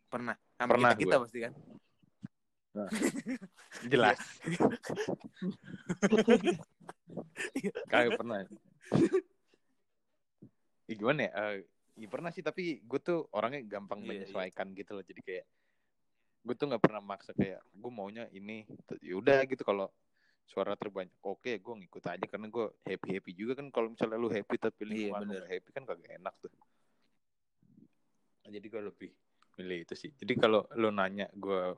[0.07, 0.39] Pernah?
[0.57, 1.53] Sama Pernah kita, kita pasti kan
[3.93, 4.21] Jelas.
[7.91, 8.45] Kagak pernah.
[10.87, 11.31] Ya, gimana ya?
[11.35, 11.57] Eh,
[12.05, 15.05] ya pernah sih tapi gue tuh orangnya gampang Iya, menyesuaikan gitu loh.
[15.05, 15.45] Jadi kayak
[16.47, 18.63] gue tuh nggak pernah maksa kayak gue maunya ini.
[19.03, 19.91] Ya udah gitu kalau
[20.47, 24.31] suara terbanyak oke gue ngikut aja karena gue happy happy juga kan kalau misalnya lu
[24.31, 25.43] happy tapi lu bener.
[25.43, 26.55] nggak happy kan kagak enak tuh
[28.47, 29.11] Nah, jadi gue lebih
[29.59, 31.75] milih itu sih jadi kalau lu nanya gue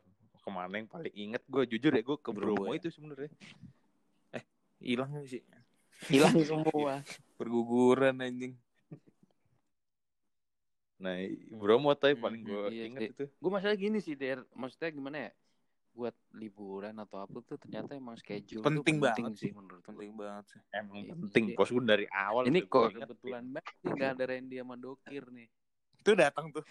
[0.49, 2.81] ke mana yang paling inget gue jujur ya gue ke Bromo Bromo ya?
[2.81, 3.29] itu sebenarnya
[4.81, 5.45] hilang sih
[6.13, 7.05] hilang semua
[7.37, 8.57] berguguran anjing
[10.99, 11.15] Nah,
[11.53, 13.11] Bromo tapi Hmm, paling gue iya inget sih.
[13.13, 13.25] itu.
[13.31, 15.33] gue masalah gini sih der maksudnya gimana ya
[15.95, 19.87] buat liburan atau apa tuh ternyata emang schedule penting banget sih menurut gue.
[19.87, 21.55] penting banget sih Emang Iya, penting, iya.
[21.55, 22.43] bos gue dari awal.
[22.47, 25.49] ini kok kebetulan banget nih nggak ada Randy sama Dokir nih
[25.99, 26.65] itu datang tuh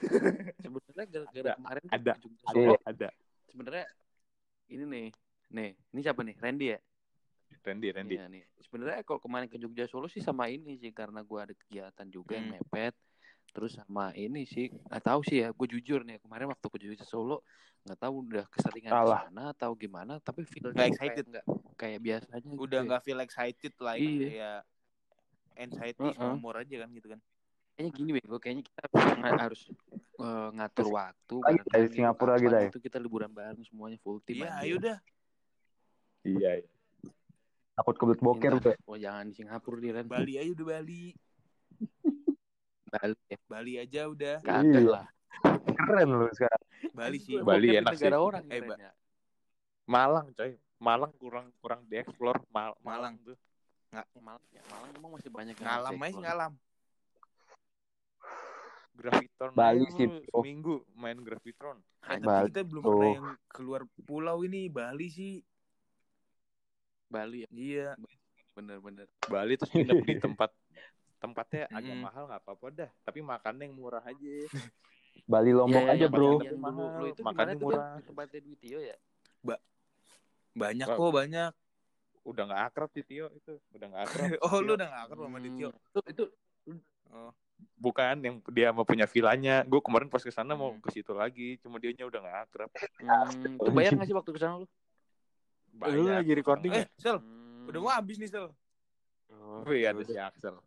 [0.57, 2.13] sebenarnya gara-gara Ada, kemarin ada,
[2.45, 3.09] Ada, ada.
[3.47, 3.85] Sebenarnya
[4.67, 5.07] ini nih
[5.49, 6.79] nih ini siapa nih Randy ya
[7.63, 8.15] Randy, Randy.
[8.15, 11.55] Iya nih sebenarnya kalau kemarin ke Jogja Solo sih sama ini sih karena gua ada
[11.55, 12.59] kegiatan juga yang Hmm.
[12.59, 12.93] mepet
[13.55, 17.05] terus sama ini sih nggak tahu sih ya gue jujur nih kemarin waktu ke Jogja
[17.07, 17.41] Solo
[17.87, 19.21] nggak tahu udah keseringan di Alah.
[19.31, 21.23] sana atau gimana tapi feel Nggak excited.
[21.25, 21.45] kayak, nggak
[21.79, 22.85] kayak biasanya gitu udah ya.
[22.85, 24.27] nggak feel excited lah Iya.
[24.27, 24.51] ya
[25.57, 26.15] anxiety Heeh.
[26.15, 27.19] sama umur aja kan gitu kan
[27.77, 28.81] kayaknya gini bego kayaknya kita
[29.37, 29.69] harus
[30.17, 32.67] eh, ngatur waktu Lagi dari Singapura gitu ya?
[32.67, 34.97] itu kita liburan bareng semuanya full tim iya ayo dah
[36.25, 36.67] Iya, iya.
[37.71, 38.73] Takut kebelet boker gue.
[38.83, 41.03] oh jangan di Singapura di Ren Bali aja udah Bali
[42.83, 44.89] Bali ya Bali aja udah kagak Iya.
[44.89, 45.07] lah
[45.77, 46.61] Keren lu sekarang.
[46.91, 48.25] Bali sih Bali enak negara sih.
[48.25, 48.91] orang Eh, Ba- ya.
[49.85, 50.51] Malang, coy.
[50.77, 53.15] Malang kurang kurang dieksplor Mal Malang.
[53.21, 53.37] tuh.
[54.17, 56.51] Malang, ya, Malang emang masih banyak yang ngalam aja ngalam
[58.97, 60.41] Gravitron Bali sih, lu bro.
[60.41, 61.77] seminggu main Gravitron.
[62.03, 62.91] Eh, tapi Bali kita belum tuh.
[62.91, 65.33] pernah yang keluar pulau ini Bali sih
[67.07, 67.87] Bali ya, iya
[68.51, 69.05] bener-bener.
[69.23, 70.49] Bali terus nginep di tempat
[71.17, 72.03] tempatnya agak Mm.
[72.03, 74.33] mahal nggak apa-apa dah, tapi makannya yang murah aja.
[75.25, 76.39] Bali Lombok Ya, aja bro.
[76.39, 77.85] Yang Mahal, lu itu makannya murah.
[77.95, 78.01] kan?
[78.05, 78.97] Tempatnya Dwi Tio ya?
[80.57, 80.97] banyak Wah.
[80.97, 81.51] kok banyak
[82.25, 84.25] Udah nggak akrab sih Tio itu, udah nggak akrab.
[84.49, 84.75] oh lu Tio.
[84.75, 86.23] udah gak akrab sama Dityo Hmm, Itu, itu
[87.13, 87.31] oh
[87.75, 89.61] Bukan yang dia mau punya villanya.
[89.63, 90.81] Gue kemarin pas ke sana mau Hmm.
[90.81, 92.69] ke situ lagi, cuma dianya udah nggak akrab.
[92.99, 94.67] hmm, itu bayar nggak sih waktu ke sana lu?
[95.77, 96.85] Lu lagi recording eh ya?
[96.97, 97.65] sel Hmm.
[97.65, 98.49] udah mau habis nih sel
[99.27, 100.57] Oh, Wih, ada si Axel.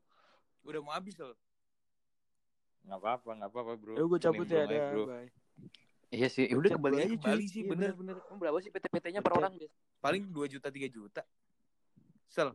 [0.62, 1.34] udah mau habis sel
[2.80, 3.92] Nggak apa-apa, nggak apa-apa bro.
[3.92, 4.76] Ya gue cabut ya, ada.
[4.90, 5.04] bro.
[5.06, 5.28] Bye.
[6.10, 7.28] Iya sih, ya udah kembali aja aja, cuy.
[7.28, 7.90] Bali sih, Iya, bener.
[7.92, 8.16] bener.
[8.20, 9.74] Emang berapa sih PT-PT-nya per orang biasa?
[10.00, 11.22] paling 2 juta 3 juta
[12.26, 12.54] sel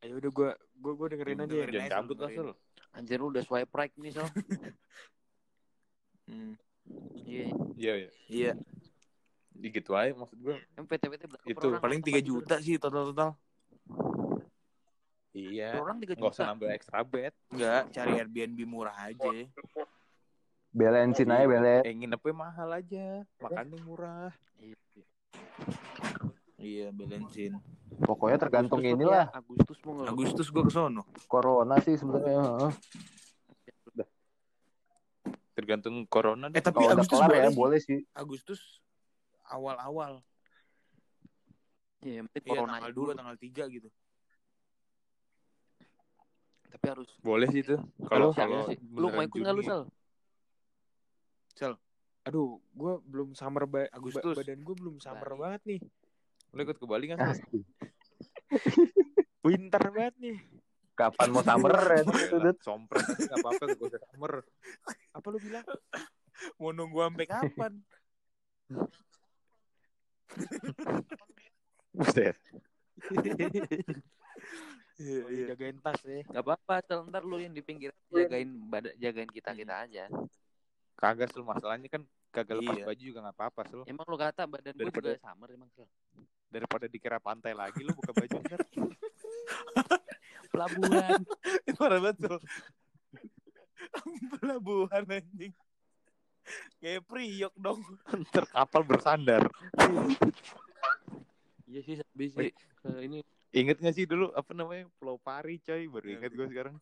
[0.00, 1.48] Ya udah gue gue gue dengerin aja ya.
[1.60, 2.30] Dengerin Jangan cabut lah.
[2.32, 2.50] Sul.
[2.90, 4.26] Anjir lu udah swipe right nih, Sal.
[6.30, 6.54] Hmm,
[7.26, 7.50] Iya.
[7.74, 8.10] Iya, iya.
[8.30, 8.52] iya
[9.52, 10.54] Ya gitu aja maksud gue.
[10.72, 13.30] Emang PT-PT Itu, paling 3 juta sih total total
[15.30, 15.74] Iya.
[15.74, 16.50] Per orang 3 Nggak usah juta.
[16.54, 17.34] nambah extra bed.
[17.50, 19.26] enggak cari Airbnb murah aja
[20.70, 21.82] Belensin aja belen.
[21.82, 24.30] Eh nginepnya mahal aja, makannya murah.
[24.62, 24.78] Iya.
[26.60, 27.56] Iya bensin
[28.00, 30.08] Pokoknya tergantung Agustus inilah ya, Agustus mau nggak?
[30.14, 32.38] Agustus gua ke sono corona sih sebenarnya.
[32.38, 32.72] heeh.
[35.52, 36.62] Tergantung corona eh deh.
[36.62, 37.56] tapi udah Agustus boleh ya sih.
[37.58, 37.98] boleh sih.
[38.14, 38.60] Agustus
[39.44, 40.22] awal-awal
[42.00, 43.08] Iya, yang penting iya corona tanggal dulu.
[43.12, 43.88] 2 tanggal 3 gitu
[46.70, 47.76] Tapi harus Boleh sih itu.
[48.08, 48.78] Kalau kalau sih.
[48.88, 49.62] Lu mau ikut nggak lu.
[49.66, 49.82] Sal?
[51.52, 51.74] sel
[52.24, 54.32] Aduh, gue belum summer ba Agustus.
[54.32, 55.40] ba- badan gue belum summer Bali.
[55.42, 55.80] banget nih.
[56.50, 57.18] Lu ikut ke Bali kan?
[59.40, 60.36] Winter banget nih.
[60.92, 62.02] Kapan mau summer ya?
[62.60, 64.32] Sompret tapi nggak apa-apa gak usah summer.
[65.14, 65.64] Apa lu bilang?
[66.56, 67.72] mau nunggu sampai kapan
[71.90, 72.36] Buset.
[74.96, 76.20] iya Lagi jagain tas ya.
[76.22, 77.08] Gak apa-apa, Sal.
[77.08, 80.04] Ntar lu yang di pinggir jagain badan jagain kita-kita aja.
[80.94, 82.84] Kagak sul masalahnya kan kagak lepas Iya.
[82.86, 83.82] baju juga nggak apa-apa sul.
[83.88, 85.88] Emang lu kata badan gue Daripada- juga summer emang, Sal.
[86.50, 88.60] Daripada dikira pantai lagi lu buka baju ntar.
[90.52, 91.22] Pelabuhan.
[91.78, 92.40] parah banget Sul.
[94.36, 95.54] pelabuhan anjing
[96.82, 97.78] kayak priok dong
[98.26, 99.46] ntar kapal bersandar.
[101.64, 102.50] Iya sih, habis sih.
[102.50, 103.18] Eh, ini
[103.50, 106.78] Ingat gak sih dulu apa namanya Pulau Pari coy baru inget gue sekarang.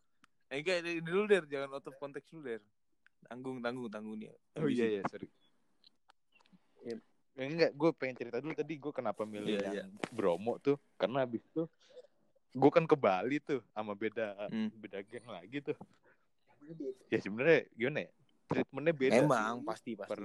[0.48, 2.60] eh enggak ini dulu der jangan out of konteks dulu der
[3.24, 5.28] tanggung tanggung tanggung nih Oh iya iya sorry.
[7.38, 11.46] Enggak, gue pengen cerita dulu tadi gue kenapa milih Iya, yang Bromo tuh karena abis
[11.46, 11.70] itu
[12.50, 14.74] gue kan ke Bali tuh sama beda Hmm.
[14.74, 15.78] beda geng lagi tuh.
[17.08, 18.10] Ya sebenarnya gimana ya?
[18.48, 19.14] Treatmentnya beda.
[19.22, 20.20] memang sih pasti pasti per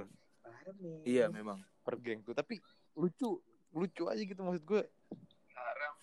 [1.05, 2.57] iya memang per geng tuh, tapi
[2.95, 3.37] lucu
[3.69, 4.83] lucu aja gitu maksud gue.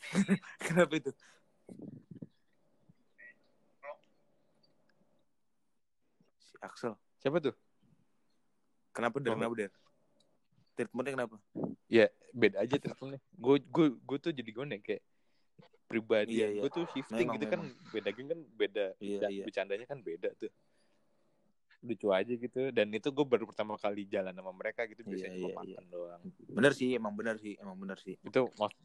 [0.64, 1.10] kenapa itu
[6.38, 7.52] si Axel Siapa tuh?
[8.90, 9.70] kenapa der kenapa der
[10.80, 11.36] treatmentnya kenapa?
[11.86, 13.20] Ya beda aja treatmentnya.
[13.36, 15.02] Gue gue gue tuh jadi gue nih kayak
[15.84, 16.60] pribadi Iya, iya.
[16.62, 17.60] gue tuh shifting Memang, gitu kan.
[17.90, 18.84] beda geng kan beda.
[18.96, 19.44] Iya, bercanda- iya.
[19.44, 20.48] bercandanya kan beda tuh.
[21.80, 22.60] Lucu aja gitu.
[22.70, 25.00] Dan itu gue baru pertama kali jalan sama mereka gitu.
[25.02, 26.20] Biasanya Iya, cuma iya, makan doang.
[26.46, 28.14] Bener sih emang bener sih emang bener sih.
[28.22, 28.76] Itu mak-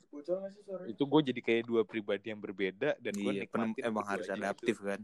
[0.87, 4.49] itu gue jadi kayak dua pribadi yang berbeda dan gue iya nikmatin emang harus keduanya
[4.49, 4.87] adaptif gitu.
[4.89, 4.99] kan?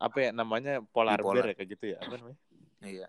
[0.00, 0.80] Apa ya namanya?
[0.92, 1.34] Polar Bipolar.
[1.40, 1.98] bear ya kayak gitu ya.
[2.00, 2.38] Apa namanya?
[2.80, 3.08] Iya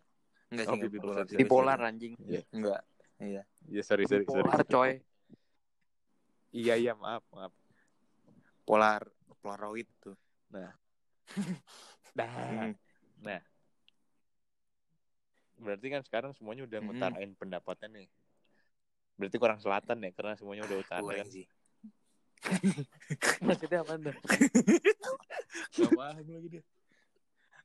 [0.51, 1.23] enggak Oh, sih enggak bipolar.
[1.25, 1.89] bipolar serius.
[1.89, 2.13] anjing.
[2.51, 2.81] enggak
[3.19, 4.91] iya ya sorry sorry sorry Bipolar coy.
[6.51, 7.53] iya iya maaf maaf
[8.61, 9.01] polar
[9.39, 10.15] polaroid tuh
[10.51, 10.75] nah
[12.11, 12.75] Hmm.
[13.17, 13.39] nah
[15.55, 16.91] berarti kan sekarang semuanya udah Hmm.
[16.91, 18.07] ngutarain pendapatnya nih
[19.15, 21.47] berarti kurang selatan ya karena semuanya udah utara kan sih
[23.39, 24.17] Maksudnya apa tuh?
[25.77, 26.63] Gak paham lagi dia.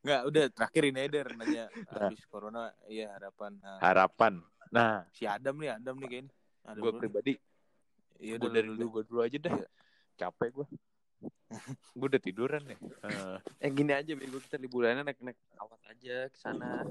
[0.07, 3.59] Enggak, udah terakhir ini aja nanya habis corona iya harapan.
[3.59, 4.32] Nah, harapan
[4.66, 6.32] nah si Adam nih, Adam nih kayaknya.
[6.62, 7.00] Adam gue dulu.
[7.02, 7.32] pribadi
[8.16, 9.68] Iya, udah dari dulu gue dulu aja dah Iya.
[10.16, 10.66] capek gue
[11.98, 16.16] gue udah tiduran nih Eh, Eh gini aja bego kita liburannya naik naik pesawat aja
[16.26, 16.86] ke sana.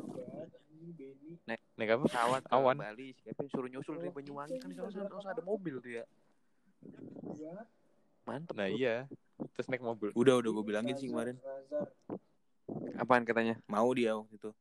[1.48, 2.78] naik apa Pesawat Awan.
[2.78, 6.04] Bali, siapa yang suruh nyusul dari Banyuwangi kan di sana ada mobil dia.
[8.26, 8.54] Mantep.
[8.54, 8.76] nah bro.
[8.76, 8.96] iya
[9.56, 11.40] terus naik mobil Udah, udah gue bilangin sih kemarin.
[12.96, 13.56] Apaan katanya?
[13.66, 14.52] Mau dia waktu itu.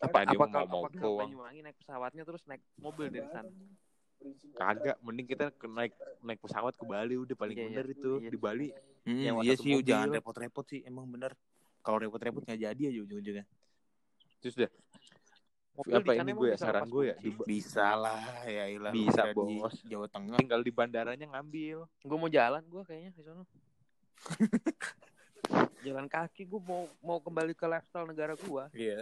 [0.00, 1.08] Apa dia apa mau kalau mau apa ke.
[1.20, 3.50] Banyuwangi naik pesawatnya terus naik mobil dari sana.
[4.52, 7.70] Kagak, mending kita naik naik pesawat ke Bali udah paling Iya, iya.
[7.72, 8.30] bener itu Iya.
[8.30, 8.68] di Bali.
[9.00, 9.84] Hmm, Nyewa iya sih mobil.
[9.84, 11.32] jangan repot-repot sih emang bener.
[11.80, 13.44] Kalau repot-repot nggak jadi aja ujung-ujungnya.
[14.40, 14.72] Terus dah
[15.70, 18.92] Mobil apa ini gue ya saran gue ya di, Bisa lah ya ilah.
[18.92, 19.76] Bisa, kira di Bos.
[19.82, 20.36] Jawa Tengah.
[20.36, 21.88] tinggal di bandaranya ngambil.
[22.00, 23.44] Gue mau jalan gue kayaknya di sana.
[25.80, 28.64] jalan kaki gue mau mau kembali ke lifestyle negara gue.
[28.76, 29.00] Iya.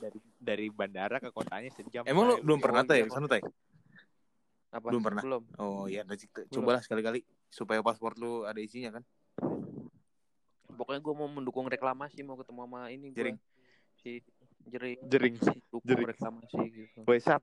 [0.00, 2.04] Dari dari bandara ke kotanya sejam.
[2.04, 2.44] Emang lu Tay.
[2.44, 3.42] belum pernah tay ke sana tay?
[4.74, 4.90] Apa?
[4.90, 5.22] Belum pernah?
[5.22, 5.42] Belum.
[5.60, 6.02] Oh iya,
[6.50, 9.04] cobalah sekali-kali supaya paspor lu ada isinya kan.
[10.74, 13.18] Pokoknya gue mau mendukung reklamasi mau ketemu sama ini gue.
[13.18, 13.36] Jering.
[14.02, 14.18] Si
[14.66, 14.98] jering.
[15.06, 15.34] Jering.
[15.70, 16.08] Dukung Jering.
[16.10, 16.98] reklamasi gitu.
[17.06, 17.40] Woi, Sat.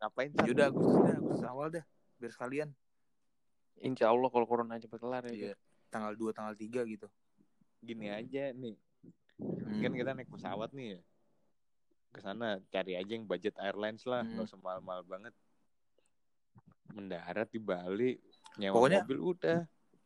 [0.00, 0.44] Ngapain Sat?
[0.48, 1.84] Yaudah Agustus awal dah.
[2.16, 2.68] Biar sekalian.
[3.84, 5.52] Insya Allah kalau corona cepet kelar ya.
[5.52, 5.54] Iya.
[5.92, 7.06] Tanggal 2, tanggal 3 gitu.
[7.78, 8.76] Gini aja nih.
[9.36, 9.80] Hmm.
[9.82, 11.00] Kan kita naik pesawat nih ya.
[12.08, 14.34] Ke sana cari aja yang budget airlines lah, Hmm.
[14.34, 15.34] nggak usah mahal-mahal banget.
[16.92, 18.16] Mendarat di Bali,
[18.56, 19.58] nyewa Pokoknya- mobil udah.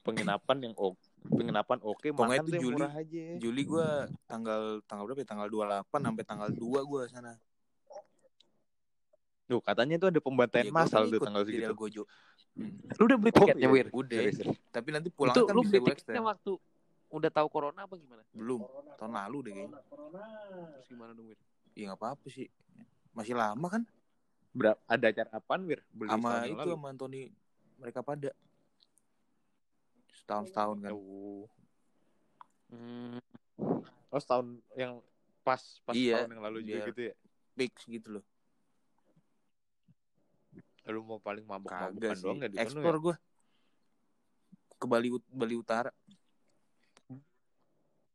[0.02, 2.74] Penginapan yang oke, penginapan oke, Pokoknya makan itu Juli.
[2.78, 3.24] murah aja.
[3.42, 3.88] Juli gua
[4.24, 5.26] tanggal tanggal berapa ya?
[5.26, 7.34] Tanggal 28 sampai tanggal 2 gua sana.
[9.46, 11.74] Tuh, katanya tuh ada pembantaian Iya, gua massal tuh tanggal di segitu.
[11.78, 12.02] Gojo.
[12.56, 12.72] Hmm.
[12.98, 13.74] Lu udah beli tiketnya, iya.
[13.78, 13.86] Wir?
[13.94, 14.20] Udah.
[14.74, 16.52] Tapi nanti pulang Itu kan lu bisa beli tiketnya waktu
[17.06, 18.22] udah tahu corona apa gimana?
[18.34, 18.60] Belum.
[18.98, 19.78] Tahun lalu deh kayaknya.
[20.74, 21.38] Terus gimana dong, Wir?
[21.78, 22.50] Iya nggak apa-apa sih.
[23.14, 23.82] Masih lama kan?
[24.50, 25.80] Berapa ada acara apaan, Wir?
[25.94, 26.72] Beli Sama itu lalu?
[26.74, 27.20] sama Anthony
[27.76, 28.30] mereka pada
[30.10, 30.90] setahun setahun kan.
[30.96, 31.46] Oh.
[32.72, 33.20] Hmm,
[34.10, 34.98] Oh, setahun yang
[35.46, 37.14] pas pas Iya, tahun yang lalu juga gitu ya.
[37.54, 38.24] Fix gitu loh.
[40.86, 41.42] Lu mau paling
[42.14, 42.24] sih.
[42.24, 43.00] doang ya di Ekspor ya?
[43.00, 43.14] gue
[44.76, 45.90] ke Bali Ut- Bali Utara.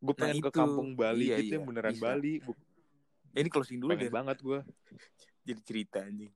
[0.02, 0.56] Gue Nah, pengen ke itu.
[0.56, 2.04] kampung Bali Iya, gitu iya, yang beneran bisa.
[2.04, 2.34] Bali.
[2.40, 2.58] Bu-
[3.32, 4.14] Eh, ini closing dulu pengen deh.
[4.14, 4.60] banget gue.
[5.48, 6.32] Jadi cerita anjing.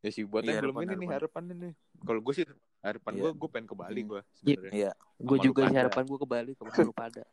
[0.00, 1.42] Ya sih buat Iya, yang belum harapan, ini nih harapan.
[1.46, 1.70] ini.
[2.00, 2.44] Kalau gue sih
[2.80, 3.20] harapan Iya.
[3.20, 4.72] gue gue pengen ke Bali gue sebenarnya.
[4.72, 4.92] Iya.
[5.20, 5.80] gue juga sih pada.
[5.84, 7.24] harapan gue ke Bali ke lu pada.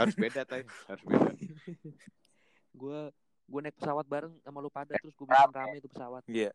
[0.00, 1.30] Harus beda tay, harus beda.
[2.72, 3.00] Gue
[3.46, 6.22] gue naik pesawat bareng sama lu pada terus gue bikin rame itu pesawat.
[6.26, 6.50] Iya.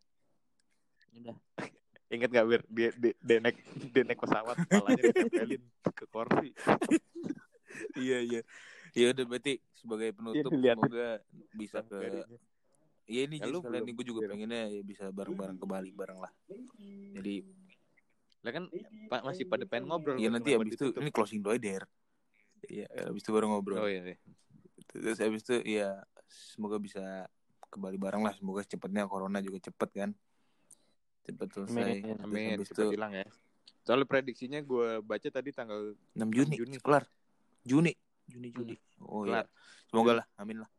[1.11, 1.35] Udah.
[2.11, 2.61] Ingat gak Wir?
[2.67, 3.57] Dia, dia, dia naik
[3.89, 5.63] dia naik pesawat kepalanya ditempelin
[5.95, 6.51] ke kursi.
[7.95, 8.41] Iya iya.
[8.91, 10.79] Ya udah berarti sebagai penutup Iya, dilihatin.
[10.83, 11.09] semoga
[11.55, 11.97] bisa ke.
[13.07, 15.91] Iya ini Ya, jadi sekalian belum, nih gue juga pengennya ya bisa bareng-bareng ke Bali
[15.95, 16.31] bareng lah.
[17.15, 17.47] Jadi
[18.43, 18.63] Lah kan
[19.07, 20.19] Pak masih pada pengen ngobrol.
[20.19, 21.87] ya Bang, nanti abis itu ini closing doa der.
[22.67, 23.79] Iya abis itu baru ngobrol.
[23.79, 24.03] Oh iya.
[24.03, 24.17] iya.
[24.91, 25.95] Terus abis itu ya
[26.32, 27.27] semoga bisa
[27.67, 28.32] ke Bali bareng lah.
[28.34, 30.11] Semoga cepatnya corona juga cepet kan.
[31.21, 31.84] Cepet selesai.
[32.01, 32.17] Amin.
[32.19, 33.25] Amin, Habis cepat itu hilang ya.
[33.82, 36.77] Soalnya prediksinya gue baca tadi tanggal 6 Juni, Juni.
[36.79, 37.03] kelar.
[37.61, 37.93] Juni.
[38.25, 38.75] Juni Juli.
[39.01, 39.45] Oh Kelar.
[39.45, 39.51] iya.
[39.89, 40.25] Semoga lah.
[40.38, 40.69] Amin lah.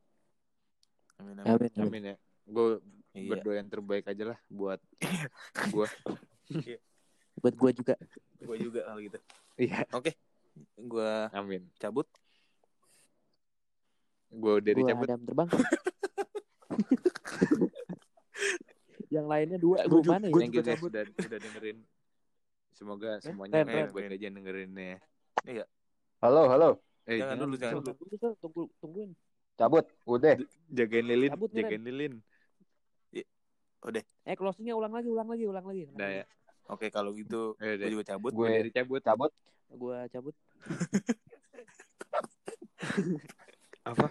[1.19, 1.47] Amin amin.
[1.47, 1.71] Amin.
[1.71, 1.87] amin.
[1.87, 2.17] Amin ya.
[2.45, 2.81] Gue
[3.13, 3.29] Iya.
[3.29, 4.81] berdoa yang terbaik aja lah buat
[5.77, 5.89] gue.
[7.39, 7.95] Buat gue juga.
[8.41, 9.19] Gue juga kalau gitu.
[9.61, 9.85] Iya.
[10.81, 11.69] Gue Amin.
[11.77, 12.09] cabut.
[14.33, 15.07] Gue dari Gue cabut.
[15.07, 15.49] Adam terbang.
[19.13, 20.33] Yang lainnya dua Gua gue mana ya?
[20.33, 20.89] gua you juga guys cabut.
[20.91, 21.79] udah, udah dengerin.
[22.73, 23.75] Semoga semuanya Ren, Ren.
[23.85, 24.97] baik-baik aja dengerinnya.
[26.19, 26.69] Halo, halo.
[27.05, 27.93] Eh, Jangan dulu, jangan dulu.
[28.41, 29.11] Tunggu, tungguin.
[29.55, 29.85] Cabut.
[30.09, 30.35] Udah.
[30.73, 32.15] Jagain lilin, Cabut jagain lilin.
[34.25, 35.91] Eh closingnya ulang lagi, ulang lagi, ulang lagi.
[35.93, 36.25] Udah ya.
[36.71, 37.89] Oke kalau gitu Eh, gue udah.
[37.91, 38.31] juga cabut.
[38.33, 39.03] Gue Gue dari cabut.
[39.03, 39.33] cabut.
[39.69, 40.35] Gue cabut.
[43.83, 44.07] Apa?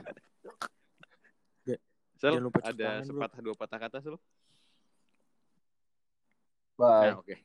[2.22, 4.18] Sel, Jangan lupa ada sepatah dua patah kata Sel?
[6.78, 7.10] Bye.
[7.10, 7.36] Nah, oke.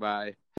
[0.00, 0.32] Bye.